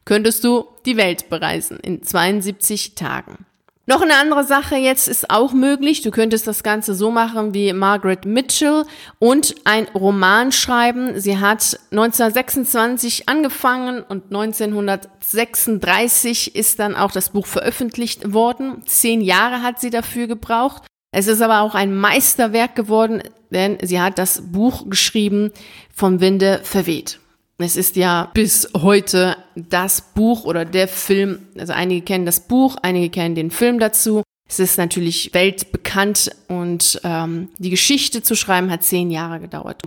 könntest 0.06 0.44
du 0.44 0.66
die 0.88 0.98
Welt 0.98 1.30
bereisen 1.30 1.80
in 1.80 2.02
72 2.02 2.96
Tagen. 2.96 3.46
Noch 3.88 4.02
eine 4.02 4.16
andere 4.16 4.44
Sache 4.44 4.78
jetzt 4.78 5.08
ist 5.08 5.30
auch 5.30 5.54
möglich. 5.54 6.02
Du 6.02 6.10
könntest 6.10 6.48
das 6.48 6.64
Ganze 6.64 6.96
so 6.96 7.12
machen 7.12 7.54
wie 7.54 7.72
Margaret 7.72 8.26
Mitchell 8.26 8.84
und 9.20 9.54
ein 9.64 9.88
Roman 9.94 10.52
schreiben. 10.52 11.20
Sie 11.20 11.38
hat 11.38 11.80
1926 11.92 13.30
angefangen 13.30 14.02
und 14.02 14.24
1936 14.26 16.56
ist 16.56 16.80
dann 16.80 16.96
auch 16.96 17.12
das 17.12 17.30
Buch 17.30 17.46
veröffentlicht 17.46 18.34
worden. 18.34 18.82
Zehn 18.88 19.22
Jahre 19.22 19.62
hat 19.62 19.80
sie 19.80 19.92
dafür 19.92 20.26
gebraucht. 20.26 20.82
Es 21.12 21.28
ist 21.28 21.42
aber 21.42 21.62
auch 21.62 21.76
ein 21.76 21.96
Meisterwerk 21.96 22.76
geworden, 22.76 23.22
denn 23.52 23.78
sie 23.84 24.02
hat 24.02 24.18
das 24.18 24.52
Buch 24.52 24.90
geschrieben 24.90 25.52
vom 25.94 26.22
Winde 26.22 26.62
verweht. 26.64 27.20
Es 27.60 27.76
ist 27.78 27.96
ja 27.96 28.32
bis 28.34 28.68
heute 28.76 29.38
das 29.56 30.02
Buch 30.14 30.46
oder 30.46 30.66
der 30.66 30.88
Film, 30.88 31.48
also 31.58 31.74
einige 31.74 32.02
kennen 32.02 32.26
das 32.26 32.42
Buch, 32.42 32.78
einige 32.82 33.10
kennen 33.10 33.36
den 33.36 33.52
Film 33.52 33.80
dazu. 33.80 34.24
Es 34.48 34.60
ist 34.60 34.78
natürlich 34.78 35.34
weltbekannt 35.34 36.32
und 36.48 37.00
ähm, 37.04 37.50
die 37.58 37.72
Geschichte 37.72 38.22
zu 38.22 38.36
schreiben 38.36 38.70
hat 38.70 38.84
zehn 38.84 39.10
Jahre 39.10 39.40
gedauert. 39.40 39.82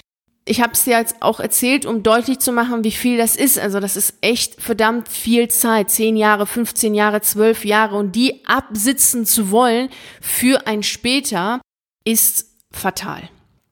Ich 0.44 0.62
habe 0.62 0.72
es 0.72 0.84
dir 0.84 0.98
jetzt 0.98 1.16
auch 1.20 1.40
erzählt, 1.40 1.84
um 1.84 2.02
deutlich 2.02 2.38
zu 2.38 2.52
machen, 2.52 2.82
wie 2.82 2.90
viel 2.90 3.18
das 3.18 3.36
ist. 3.36 3.58
Also 3.58 3.80
das 3.80 3.96
ist 3.96 4.14
echt 4.22 4.60
verdammt 4.60 5.08
viel 5.08 5.48
Zeit. 5.48 5.90
Zehn 5.90 6.16
Jahre, 6.16 6.46
15 6.46 6.94
Jahre, 6.94 7.20
zwölf 7.20 7.66
Jahre. 7.66 7.96
Und 7.96 8.16
die 8.16 8.46
absitzen 8.46 9.26
zu 9.26 9.50
wollen 9.50 9.90
für 10.22 10.66
ein 10.66 10.82
später 10.82 11.60
ist 12.04 12.46
fatal 12.70 13.28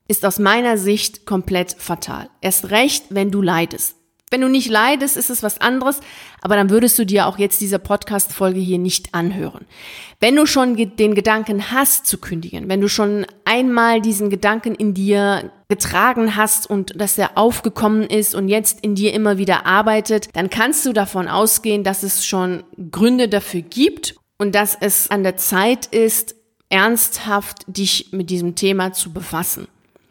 ist 0.08 0.24
aus 0.24 0.38
meiner 0.38 0.78
Sicht 0.78 1.26
komplett 1.26 1.74
fatal. 1.78 2.30
Erst 2.40 2.70
recht, 2.70 3.06
wenn 3.10 3.30
du 3.30 3.42
leidest. 3.42 3.95
Wenn 4.28 4.40
du 4.40 4.48
nicht 4.48 4.68
leidest, 4.68 5.16
ist 5.16 5.30
es 5.30 5.44
was 5.44 5.60
anderes, 5.60 6.00
aber 6.42 6.56
dann 6.56 6.68
würdest 6.68 6.98
du 6.98 7.06
dir 7.06 7.28
auch 7.28 7.38
jetzt 7.38 7.60
diese 7.60 7.78
Podcast-Folge 7.78 8.58
hier 8.58 8.78
nicht 8.78 9.14
anhören. 9.14 9.66
Wenn 10.18 10.34
du 10.34 10.46
schon 10.46 10.74
den 10.74 11.14
Gedanken 11.14 11.70
hast 11.70 12.06
zu 12.06 12.18
kündigen, 12.18 12.68
wenn 12.68 12.80
du 12.80 12.88
schon 12.88 13.24
einmal 13.44 14.00
diesen 14.00 14.28
Gedanken 14.28 14.74
in 14.74 14.94
dir 14.94 15.52
getragen 15.68 16.34
hast 16.34 16.68
und 16.68 17.00
dass 17.00 17.18
er 17.18 17.38
aufgekommen 17.38 18.02
ist 18.02 18.34
und 18.34 18.48
jetzt 18.48 18.80
in 18.80 18.96
dir 18.96 19.14
immer 19.14 19.38
wieder 19.38 19.64
arbeitet, 19.64 20.28
dann 20.32 20.50
kannst 20.50 20.84
du 20.86 20.92
davon 20.92 21.28
ausgehen, 21.28 21.84
dass 21.84 22.02
es 22.02 22.26
schon 22.26 22.64
Gründe 22.90 23.28
dafür 23.28 23.60
gibt 23.62 24.16
und 24.38 24.56
dass 24.56 24.76
es 24.80 25.08
an 25.08 25.22
der 25.22 25.36
Zeit 25.36 25.86
ist, 25.86 26.34
ernsthaft 26.68 27.64
dich 27.68 28.08
mit 28.10 28.30
diesem 28.30 28.56
Thema 28.56 28.92
zu 28.92 29.12
befassen. 29.12 29.68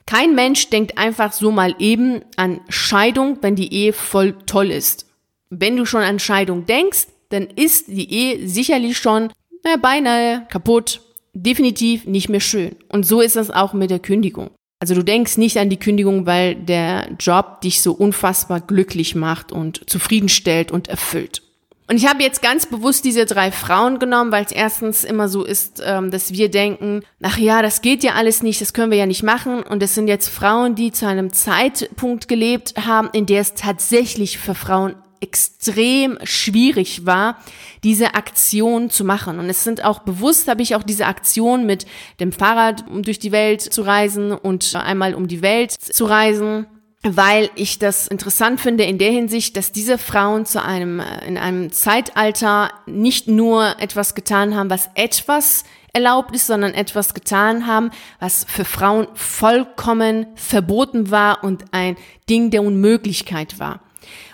Kein 0.07 0.35
Mensch 0.35 0.69
denkt 0.69 0.97
einfach 0.97 1.33
so 1.33 1.51
mal 1.51 1.75
eben 1.79 2.21
an 2.35 2.61
Scheidung, 2.69 3.39
wenn 3.41 3.55
die 3.55 3.73
Ehe 3.73 3.91
voll 3.91 4.35
toll 4.45 4.69
ist. 4.69 5.07
Wenn 5.49 5.75
du 5.77 5.85
schon 5.85 6.03
an 6.03 6.19
Scheidung 6.19 6.65
denkst, 6.65 7.07
dann 7.29 7.47
ist 7.47 7.87
die 7.87 8.11
Ehe 8.11 8.47
sicherlich 8.47 8.97
schon 8.97 9.31
na, 9.63 9.77
beinahe 9.77 10.45
kaputt, 10.49 11.01
definitiv 11.33 12.05
nicht 12.05 12.29
mehr 12.29 12.39
schön. 12.39 12.75
Und 12.89 13.05
so 13.05 13.19
ist 13.19 13.35
es 13.35 13.49
auch 13.49 13.73
mit 13.73 13.89
der 13.89 13.99
Kündigung. 13.99 14.51
Also 14.79 14.93
du 14.93 15.03
denkst 15.03 15.37
nicht 15.37 15.57
an 15.57 15.69
die 15.69 15.79
Kündigung, 15.79 16.27
weil 16.27 16.53
der 16.53 17.09
Job 17.19 17.61
dich 17.61 17.81
so 17.81 17.93
unfassbar 17.93 18.61
glücklich 18.61 19.15
macht 19.15 19.51
und 19.51 19.89
zufriedenstellt 19.89 20.71
und 20.71 20.87
erfüllt. 20.87 21.41
Und 21.87 21.97
ich 21.97 22.07
habe 22.07 22.23
jetzt 22.23 22.41
ganz 22.41 22.65
bewusst 22.65 23.05
diese 23.05 23.25
drei 23.25 23.51
Frauen 23.51 23.99
genommen, 23.99 24.31
weil 24.31 24.43
es 24.43 24.51
erstens 24.51 25.03
immer 25.03 25.29
so 25.29 25.43
ist, 25.43 25.83
ähm, 25.85 26.09
dass 26.09 26.31
wir 26.31 26.49
denken, 26.49 27.03
ach 27.21 27.37
ja, 27.37 27.61
das 27.61 27.81
geht 27.81 28.03
ja 28.03 28.13
alles 28.13 28.41
nicht, 28.41 28.59
das 28.59 28.73
können 28.73 28.91
wir 28.91 28.97
ja 28.97 29.05
nicht 29.05 29.21
machen. 29.21 29.61
Und 29.61 29.83
es 29.83 29.93
sind 29.93 30.07
jetzt 30.07 30.29
Frauen, 30.29 30.73
die 30.73 30.91
zu 30.91 31.07
einem 31.07 31.31
Zeitpunkt 31.31 32.27
gelebt 32.27 32.73
haben, 32.85 33.09
in 33.13 33.27
der 33.27 33.41
es 33.41 33.53
tatsächlich 33.53 34.39
für 34.39 34.55
Frauen 34.55 34.95
extrem 35.19 36.17
schwierig 36.23 37.05
war, 37.05 37.37
diese 37.83 38.15
Aktion 38.15 38.89
zu 38.89 39.03
machen. 39.03 39.39
Und 39.39 39.49
es 39.49 39.63
sind 39.63 39.83
auch 39.83 39.99
bewusst, 39.99 40.47
habe 40.47 40.61
ich 40.61 40.75
auch 40.75 40.83
diese 40.83 41.05
Aktion 41.05 41.65
mit 41.65 41.85
dem 42.19 42.31
Fahrrad 42.31 42.85
um 42.87 43.03
durch 43.03 43.19
die 43.19 43.31
Welt 43.31 43.61
zu 43.61 43.83
reisen 43.83 44.31
und 44.31 44.75
einmal 44.75 45.13
um 45.13 45.27
die 45.27 45.41
Welt 45.41 45.71
zu 45.71 46.05
reisen 46.05 46.65
weil 47.05 47.51
ich 47.55 47.77
das 47.77 48.07
interessant 48.07 48.59
finde 48.59 48.83
in 48.83 48.97
der 48.97 49.11
Hinsicht, 49.11 49.55
dass 49.55 49.71
diese 49.71 49.99
Frauen 49.99 50.45
zu 50.45 50.63
einem, 50.63 50.99
äh, 50.99 51.25
in 51.27 51.37
einem 51.37 51.71
Zeitalter 51.71 52.71
nicht 52.87 53.27
nur 53.27 53.79
etwas 53.79 54.15
getan 54.15 54.55
haben, 54.55 54.69
was 54.71 54.89
etwas 54.95 55.63
erlaubt 55.93 56.35
ist, 56.35 56.47
sondern 56.47 56.73
etwas 56.73 57.13
getan 57.13 57.67
haben, 57.67 57.91
was 58.19 58.45
für 58.49 58.65
Frauen 58.65 59.07
vollkommen 59.13 60.27
verboten 60.35 61.11
war 61.11 61.43
und 61.43 61.65
ein 61.71 61.95
Ding 62.29 62.49
der 62.49 62.63
Unmöglichkeit 62.63 63.59
war. 63.59 63.79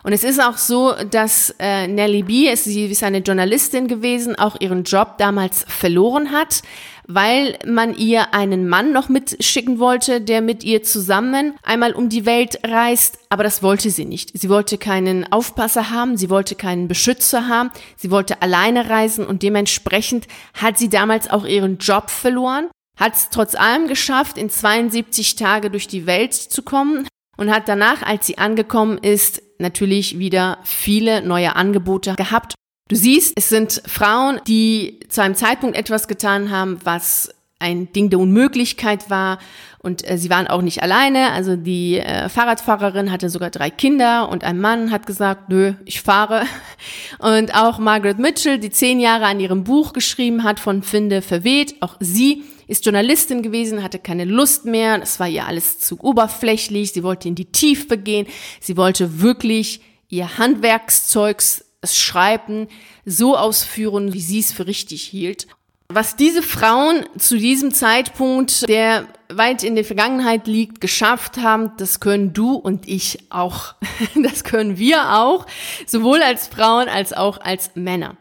Und 0.04 0.14
es 0.14 0.24
ist 0.24 0.42
auch 0.42 0.58
so, 0.58 0.94
dass 1.10 1.54
äh, 1.60 1.88
Nellie 1.88 2.24
B, 2.24 2.54
sie 2.56 2.86
ist 2.86 3.04
eine 3.04 3.20
Journalistin 3.20 3.88
gewesen, 3.88 4.36
auch 4.36 4.60
ihren 4.60 4.84
Job 4.84 5.18
damals 5.18 5.64
verloren 5.68 6.32
hat, 6.32 6.64
weil 7.08 7.58
man 7.66 7.96
ihr 7.96 8.34
einen 8.34 8.68
Mann 8.68 8.92
noch 8.94 9.10
mitschicken 9.10 9.80
wollte, 9.80 10.22
der 10.22 10.42
mit 10.42 10.64
ihr 10.64 10.84
zusammen 10.84 11.56
einmal 11.64 11.94
um 11.94 12.10
die 12.10 12.26
Welt 12.26 12.60
reist, 12.66 13.20
aber 13.30 13.44
das 13.44 13.64
wollte 13.64 13.90
sie 13.90 14.06
nicht. 14.06 14.38
Sie 14.38 14.50
wollte 14.50 14.78
keinen 14.78 15.32
Aufpasser 15.32 15.90
haben, 15.90 16.18
sie 16.18 16.30
wollte 16.30 16.56
keinen 16.56 16.88
Beschützer 16.88 17.48
haben, 17.48 17.72
sie 17.96 18.12
wollte 18.12 18.42
alleine 18.42 18.90
reisen 18.90 19.26
und 19.26 19.44
dementsprechend 19.44 20.28
hat 20.54 20.78
sie 20.78 20.90
damals 20.90 21.30
auch 21.30 21.46
ihren 21.46 21.78
Job 21.78 22.10
verloren, 22.10 22.70
hat 23.00 23.16
es 23.16 23.30
trotz 23.30 23.56
allem 23.56 23.88
geschafft, 23.88 24.38
in 24.38 24.50
72 24.50 25.36
Tage 25.36 25.70
durch 25.70 25.88
die 25.88 26.06
Welt 26.06 26.34
zu 26.34 26.62
kommen 26.62 27.08
und 27.38 27.52
hat 27.52 27.68
danach, 27.68 28.04
als 28.04 28.28
sie 28.28 28.38
angekommen 28.38 28.98
ist, 28.98 29.42
natürlich 29.60 30.20
wieder 30.20 30.60
viele 30.64 31.22
neue 31.22 31.56
Angebote 31.56 32.16
gehabt 32.16 32.56
Du 32.92 32.98
siehst, 32.98 33.36
es 33.38 33.48
sind 33.48 33.82
Frauen, 33.86 34.42
die 34.48 35.00
zu 35.08 35.22
einem 35.24 35.36
Zeitpunkt 35.36 35.78
etwas 35.78 36.10
getan 36.10 36.52
haben, 36.52 36.78
was 36.84 37.34
ein 37.58 37.94
Ding 37.94 38.10
der 38.10 38.20
Unmöglichkeit 38.20 39.10
war. 39.10 39.40
Und 39.80 40.06
äh, 40.06 40.18
sie 40.18 40.30
waren 40.30 40.48
auch 40.48 40.62
nicht 40.62 40.84
alleine. 40.84 41.32
Also 41.32 41.56
die 41.56 42.00
äh, 42.00 42.28
Fahrradfahrerin 42.28 43.10
hatte 43.10 43.30
sogar 43.30 43.50
drei 43.50 43.70
Kinder 43.70 44.28
und 44.28 44.44
ein 44.44 44.60
Mann 44.60 44.92
hat 44.92 45.06
gesagt, 45.06 45.48
nö, 45.48 45.76
ich 45.86 46.02
fahre. 46.02 46.44
Und 47.20 47.56
auch 47.56 47.80
Margaret 47.80 48.20
Mitchell, 48.20 48.60
die 48.60 48.72
zehn 48.72 49.00
Jahre 49.00 49.26
an 49.28 49.40
ihrem 49.40 49.64
Buch 49.64 49.94
geschrieben 49.94 50.44
hat, 50.44 50.60
von 50.60 50.84
Finde 50.84 51.22
verweht, 51.22 51.76
auch 51.80 51.96
sie 52.02 52.44
ist 52.68 52.84
Journalistin 52.86 53.42
gewesen, 53.42 53.84
hatte 53.84 54.00
keine 54.00 54.26
Lust 54.26 54.66
mehr. 54.66 55.02
Es 55.02 55.18
war 55.18 55.30
ihr 55.30 55.48
alles 55.48 55.80
zu 55.80 55.98
oberflächlich. 56.02 56.92
Sie 56.92 57.04
wollte 57.04 57.30
in 57.30 57.36
die 57.36 57.54
Tiefe 57.54 57.98
gehen. 57.98 58.28
Sie 58.60 58.76
wollte 58.76 59.22
wirklich 59.22 59.80
ihr 60.10 60.38
Handwerkszeugs 60.38 61.71
das 61.82 61.98
Schreiben 61.98 62.68
so 63.06 63.36
ausführen, 63.36 64.14
wie 64.14 64.22
sie 64.22 64.40
es 64.40 64.54
für 64.54 64.68
richtig 64.68 65.04
hielt. 65.04 65.48
Was 65.90 66.16
diese 66.16 66.42
Frauen 66.42 67.06
zu 67.18 67.38
diesem 67.38 67.74
Zeitpunkt, 67.74 68.70
der 68.70 69.08
weit 69.30 69.64
in 69.64 69.76
der 69.76 69.84
Vergangenheit 69.84 70.48
liegt, 70.48 70.80
geschafft 70.80 71.38
haben, 71.38 71.72
das 71.78 72.00
können 72.00 72.32
du 72.32 72.54
und 72.54 72.88
ich 72.88 73.20
auch. 73.30 73.76
Das 74.16 74.44
können 74.44 74.78
wir 74.78 75.18
auch, 75.18 75.46
sowohl 75.86 76.22
als 76.22 76.48
Frauen 76.48 76.88
als 76.88 77.14
auch 77.14 77.42
als 77.42 77.72
Männer. 77.76 78.16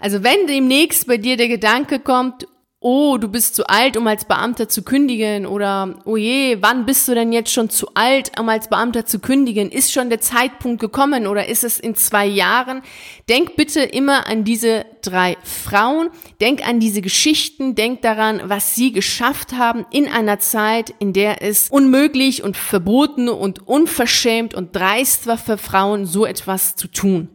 Also 0.00 0.22
wenn 0.22 0.46
demnächst 0.46 1.06
bei 1.06 1.16
dir 1.16 1.36
der 1.36 1.48
Gedanke 1.48 1.98
kommt, 1.98 2.46
oh, 2.84 3.16
du 3.16 3.28
bist 3.28 3.54
zu 3.54 3.66
alt, 3.66 3.96
um 3.96 4.06
als 4.06 4.26
Beamter 4.26 4.68
zu 4.68 4.82
kündigen 4.82 5.46
oder 5.46 5.94
oh 6.04 6.18
je, 6.18 6.58
wann 6.60 6.84
bist 6.84 7.08
du 7.08 7.14
denn 7.14 7.32
jetzt 7.32 7.50
schon 7.50 7.70
zu 7.70 7.88
alt, 7.94 8.38
um 8.38 8.46
als 8.50 8.68
Beamter 8.68 9.06
zu 9.06 9.20
kündigen? 9.20 9.72
Ist 9.72 9.90
schon 9.90 10.10
der 10.10 10.20
Zeitpunkt 10.20 10.82
gekommen 10.82 11.26
oder 11.26 11.48
ist 11.48 11.64
es 11.64 11.80
in 11.80 11.94
zwei 11.94 12.26
Jahren? 12.26 12.82
Denk 13.26 13.56
bitte 13.56 13.80
immer 13.80 14.26
an 14.26 14.44
diese 14.44 14.84
drei 15.00 15.38
Frauen, 15.42 16.10
denk 16.42 16.68
an 16.68 16.78
diese 16.78 17.00
Geschichten, 17.00 17.74
denk 17.74 18.02
daran, 18.02 18.42
was 18.44 18.74
sie 18.74 18.92
geschafft 18.92 19.54
haben 19.54 19.86
in 19.90 20.06
einer 20.06 20.38
Zeit, 20.38 20.94
in 20.98 21.14
der 21.14 21.40
es 21.40 21.70
unmöglich 21.70 22.44
und 22.44 22.54
verboten 22.54 23.30
und 23.30 23.66
unverschämt 23.66 24.52
und 24.52 24.76
dreist 24.76 25.26
war 25.26 25.38
für 25.38 25.56
Frauen, 25.56 26.04
so 26.04 26.26
etwas 26.26 26.76
zu 26.76 26.88
tun. 26.88 27.33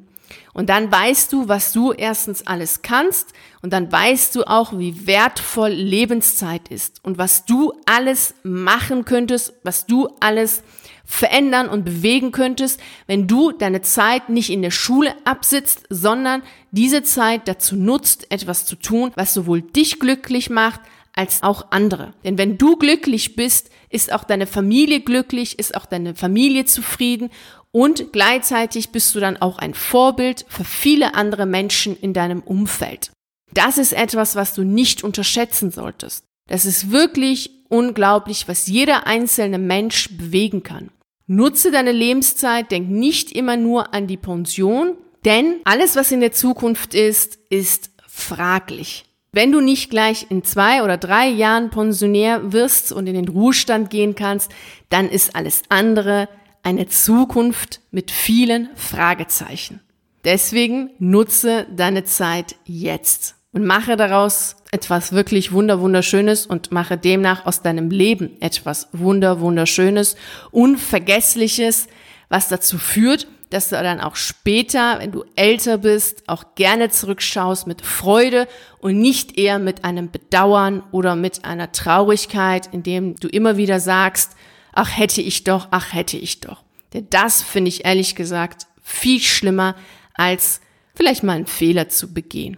Und 0.60 0.68
dann 0.68 0.92
weißt 0.92 1.32
du, 1.32 1.48
was 1.48 1.72
du 1.72 1.94
erstens 1.94 2.46
alles 2.46 2.82
kannst 2.82 3.32
und 3.62 3.72
dann 3.72 3.90
weißt 3.90 4.36
du 4.36 4.44
auch, 4.44 4.78
wie 4.78 5.08
wertvoll 5.08 5.70
Lebenszeit 5.70 6.68
ist 6.68 7.00
und 7.02 7.18
was 7.18 7.46
du 7.46 7.72
alles 7.86 8.34
machen 8.44 9.06
könntest, 9.06 9.54
was 9.64 9.86
du 9.86 10.10
alles 10.20 10.62
verändern 11.06 11.70
und 11.70 11.86
bewegen 11.86 12.34
könntest, 12.34 12.82
wenn 13.08 13.26
du 13.26 13.54
deine 13.54 13.84
Zeit 13.84 14.28
nicht 14.28 14.50
in 14.50 14.62
der 14.62 14.72
Schule 14.72 15.16
absitzt, 15.24 15.86
sondern 15.90 16.44
diese 16.72 17.04
Zeit 17.04 17.48
dazu 17.48 17.78
nutzt, 17.78 18.30
etwas 18.30 18.66
zu 18.66 18.76
tun, 18.76 19.14
was 19.16 19.34
sowohl 19.34 19.62
dich 19.62 19.98
glücklich 19.98 20.50
macht, 20.50 20.82
als 21.14 21.42
auch 21.42 21.68
andere. 21.72 22.14
Denn 22.26 22.38
wenn 22.38 22.58
du 22.58 22.76
glücklich 22.76 23.38
bist, 23.38 23.70
ist 23.90 24.12
auch 24.12 24.24
deine 24.24 24.46
Familie 24.46 25.00
glücklich, 25.00 25.58
ist 25.58 25.76
auch 25.76 25.86
deine 25.86 26.16
Familie 26.16 26.66
zufrieden 26.66 27.30
und 27.72 28.12
gleichzeitig 28.12 28.90
bist 28.90 29.14
du 29.14 29.20
dann 29.20 29.38
auch 29.38 29.58
ein 29.60 29.74
Vorbild 29.74 30.46
für 30.48 30.64
viele 30.64 31.14
andere 31.14 31.46
Menschen 31.46 31.96
in 31.96 32.14
deinem 32.14 32.42
Umfeld. 32.42 33.12
Das 33.54 33.78
ist 33.78 33.94
etwas, 33.94 34.36
was 34.36 34.54
du 34.54 34.64
nicht 34.64 35.04
unterschätzen 35.04 35.72
solltest. 35.72 36.26
Das 36.48 36.66
ist 36.66 36.92
wirklich 36.92 37.52
unglaublich, 37.70 38.48
was 38.48 38.68
jeder 38.68 39.08
einzelne 39.08 39.60
Mensch 39.60 40.10
bewegen 40.18 40.64
kann. 40.64 40.90
Nutze 41.28 41.72
deine 41.72 41.92
Lebenszeit, 41.92 42.72
denk 42.72 42.90
nicht 42.90 43.32
immer 43.32 43.56
nur 43.56 43.94
an 43.94 44.08
die 44.08 44.18
Pension, 44.18 44.98
denn 45.26 45.58
alles, 45.64 45.96
was 45.96 46.12
in 46.12 46.22
der 46.22 46.32
Zukunft 46.32 46.96
ist, 46.96 47.38
ist 47.50 47.92
fraglich. 48.08 49.06
Wenn 49.32 49.52
du 49.52 49.62
nicht 49.62 49.92
gleich 49.92 50.26
in 50.30 50.44
zwei 50.44 50.82
oder 50.82 50.98
drei 50.98 51.28
Jahren 51.28 51.70
Pensionär 51.70 52.52
wirst 52.52 52.92
und 52.92 53.06
in 53.06 53.14
den 53.14 53.28
Ruhestand 53.28 53.92
gehen 53.92 54.16
kannst, 54.16 54.52
dann 54.90 55.08
ist 55.08 55.36
alles 55.36 55.62
andere 55.70 56.28
eine 56.64 56.88
Zukunft 56.88 57.82
mit 57.92 58.12
vielen 58.12 58.70
Fragezeichen. 58.76 59.82
Deswegen 60.24 60.92
nutze 61.00 61.66
deine 61.76 62.04
Zeit 62.04 62.56
jetzt 62.66 63.36
und 63.52 63.66
mache 63.66 63.96
daraus 63.96 64.58
etwas 64.72 65.12
wirklich 65.12 65.52
wunder 65.52 65.80
wunderschönes 65.80 66.46
und 66.46 66.72
mache 66.72 66.98
demnach 66.98 67.46
aus 67.46 67.62
deinem 67.62 67.90
Leben 67.90 68.40
etwas 68.42 68.90
wunder 68.92 69.40
wunderschönes, 69.40 70.16
unvergessliches, 70.52 71.88
was 72.28 72.50
dazu 72.50 72.78
führt, 72.78 73.28
dass 73.50 73.70
du 73.70 73.82
dann 73.82 74.00
auch 74.00 74.16
später, 74.16 75.00
wenn 75.00 75.12
du 75.12 75.24
älter 75.36 75.80
bist, 75.80 76.24
auch 76.28 76.54
gerne 76.54 76.90
zurückschaust 76.90 77.66
mit 77.66 77.82
Freude 77.82 78.48
und 78.80 79.00
nicht 79.00 79.40
eher 79.40 79.58
mit 79.58 79.84
einem 79.84 80.12
Bedauern 80.12 80.84
oder 80.92 81.16
mit 81.16 81.46
einer 81.46 81.72
Traurigkeit, 81.72 82.70
indem 82.72 83.16
du 83.16 83.28
immer 83.28 83.58
wieder 83.58 83.80
sagst, 83.80 84.34
ach 84.80 84.98
hätte 84.98 85.22
ich 85.22 85.44
doch, 85.44 85.68
ach 85.72 85.94
hätte 85.94 86.18
ich 86.18 86.40
doch. 86.40 86.64
Denn 86.94 87.08
das 87.10 87.42
finde 87.42 87.68
ich 87.68 87.84
ehrlich 87.84 88.16
gesagt 88.16 88.66
viel 88.82 89.20
schlimmer, 89.20 89.76
als 90.14 90.62
vielleicht 90.96 91.22
mal 91.22 91.34
einen 91.34 91.48
Fehler 91.48 91.90
zu 91.90 92.14
begehen. 92.14 92.56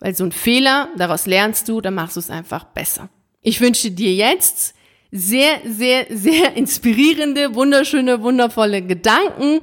Weil 0.00 0.16
so 0.16 0.24
ein 0.24 0.32
Fehler, 0.32 0.88
daraus 0.96 1.26
lernst 1.26 1.68
du, 1.68 1.80
dann 1.80 1.94
machst 1.94 2.16
du 2.16 2.20
es 2.20 2.28
einfach 2.28 2.64
besser. 2.64 3.08
Ich 3.40 3.60
wünsche 3.60 3.92
dir 3.92 4.12
jetzt 4.12 4.74
sehr, 5.12 5.60
sehr, 5.64 6.06
sehr 6.10 6.54
inspirierende, 6.56 7.54
wunderschöne, 7.54 8.20
wundervolle 8.20 8.82
Gedanken 8.82 9.60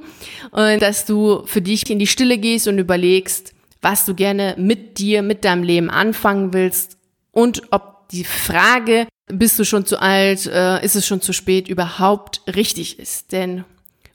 und 0.50 0.80
dass 0.80 1.04
du 1.04 1.44
für 1.44 1.60
dich 1.60 1.88
in 1.90 1.98
die 1.98 2.06
Stille 2.06 2.38
gehst 2.38 2.68
und 2.68 2.78
überlegst, 2.78 3.52
was 3.82 4.06
du 4.06 4.14
gerne 4.14 4.54
mit 4.56 4.98
dir, 4.98 5.20
mit 5.20 5.44
deinem 5.44 5.62
Leben 5.62 5.90
anfangen 5.90 6.54
willst 6.54 6.96
und 7.32 7.64
ob 7.70 8.08
die 8.08 8.24
Frage, 8.24 9.06
bist 9.28 9.58
du 9.58 9.64
schon 9.64 9.86
zu 9.86 10.00
alt, 10.00 10.46
äh, 10.46 10.84
ist 10.84 10.96
es 10.96 11.06
schon 11.06 11.20
zu 11.20 11.32
spät, 11.32 11.68
überhaupt 11.68 12.42
richtig 12.46 12.98
ist. 12.98 13.32
Denn 13.32 13.64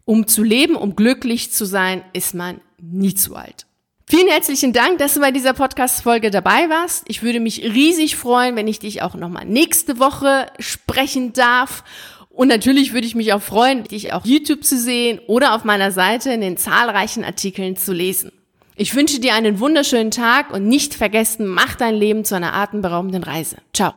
um 0.06 0.28
zu 0.28 0.44
leben, 0.44 0.76
um 0.76 0.96
glücklich 0.96 1.52
zu 1.52 1.66
sein, 1.66 2.04
ist 2.14 2.36
man 2.36 2.62
nie 2.82 3.14
zu 3.14 3.36
alt. 3.36 3.66
Vielen 4.08 4.28
herzlichen 4.28 4.74
Dank, 4.74 4.98
dass 4.98 5.14
du 5.14 5.22
bei 5.22 5.32
dieser 5.32 5.54
Podcast-Folge 5.54 6.30
dabei 6.30 6.70
warst. 6.70 7.04
Ich 7.08 7.24
würde 7.24 7.40
mich 7.40 7.64
riesig 7.64 8.16
freuen, 8.16 8.56
wenn 8.56 8.68
ich 8.68 8.80
dich 8.80 9.02
auch 9.02 9.16
nochmal 9.16 9.46
nächste 9.46 9.98
Woche 9.98 10.48
sprechen 10.60 11.34
darf. 11.34 11.84
Und 12.30 12.48
natürlich 12.48 12.94
würde 12.94 13.08
ich 13.08 13.16
mich 13.16 13.32
auch 13.34 13.42
freuen, 13.42 13.84
dich 13.84 14.12
auf 14.12 14.26
YouTube 14.26 14.64
zu 14.64 14.78
sehen 14.78 15.20
oder 15.28 15.54
auf 15.54 15.64
meiner 15.64 15.92
Seite 15.92 16.32
in 16.34 16.42
den 16.42 16.58
zahlreichen 16.58 17.24
Artikeln 17.24 17.78
zu 17.78 17.94
lesen. 17.94 18.32
Ich 18.76 18.96
wünsche 18.96 19.20
dir 19.20 19.36
einen 19.36 19.60
wunderschönen 19.60 20.10
Tag 20.10 20.52
und 20.52 20.68
nicht 20.68 20.96
vergessen, 20.96 21.46
mach 21.46 21.76
dein 21.76 21.94
Leben 21.94 22.26
zu 22.26 22.36
einer 22.36 22.54
atemberaubenden 22.54 23.24
Reise. 23.24 23.58
Ciao. 23.72 23.92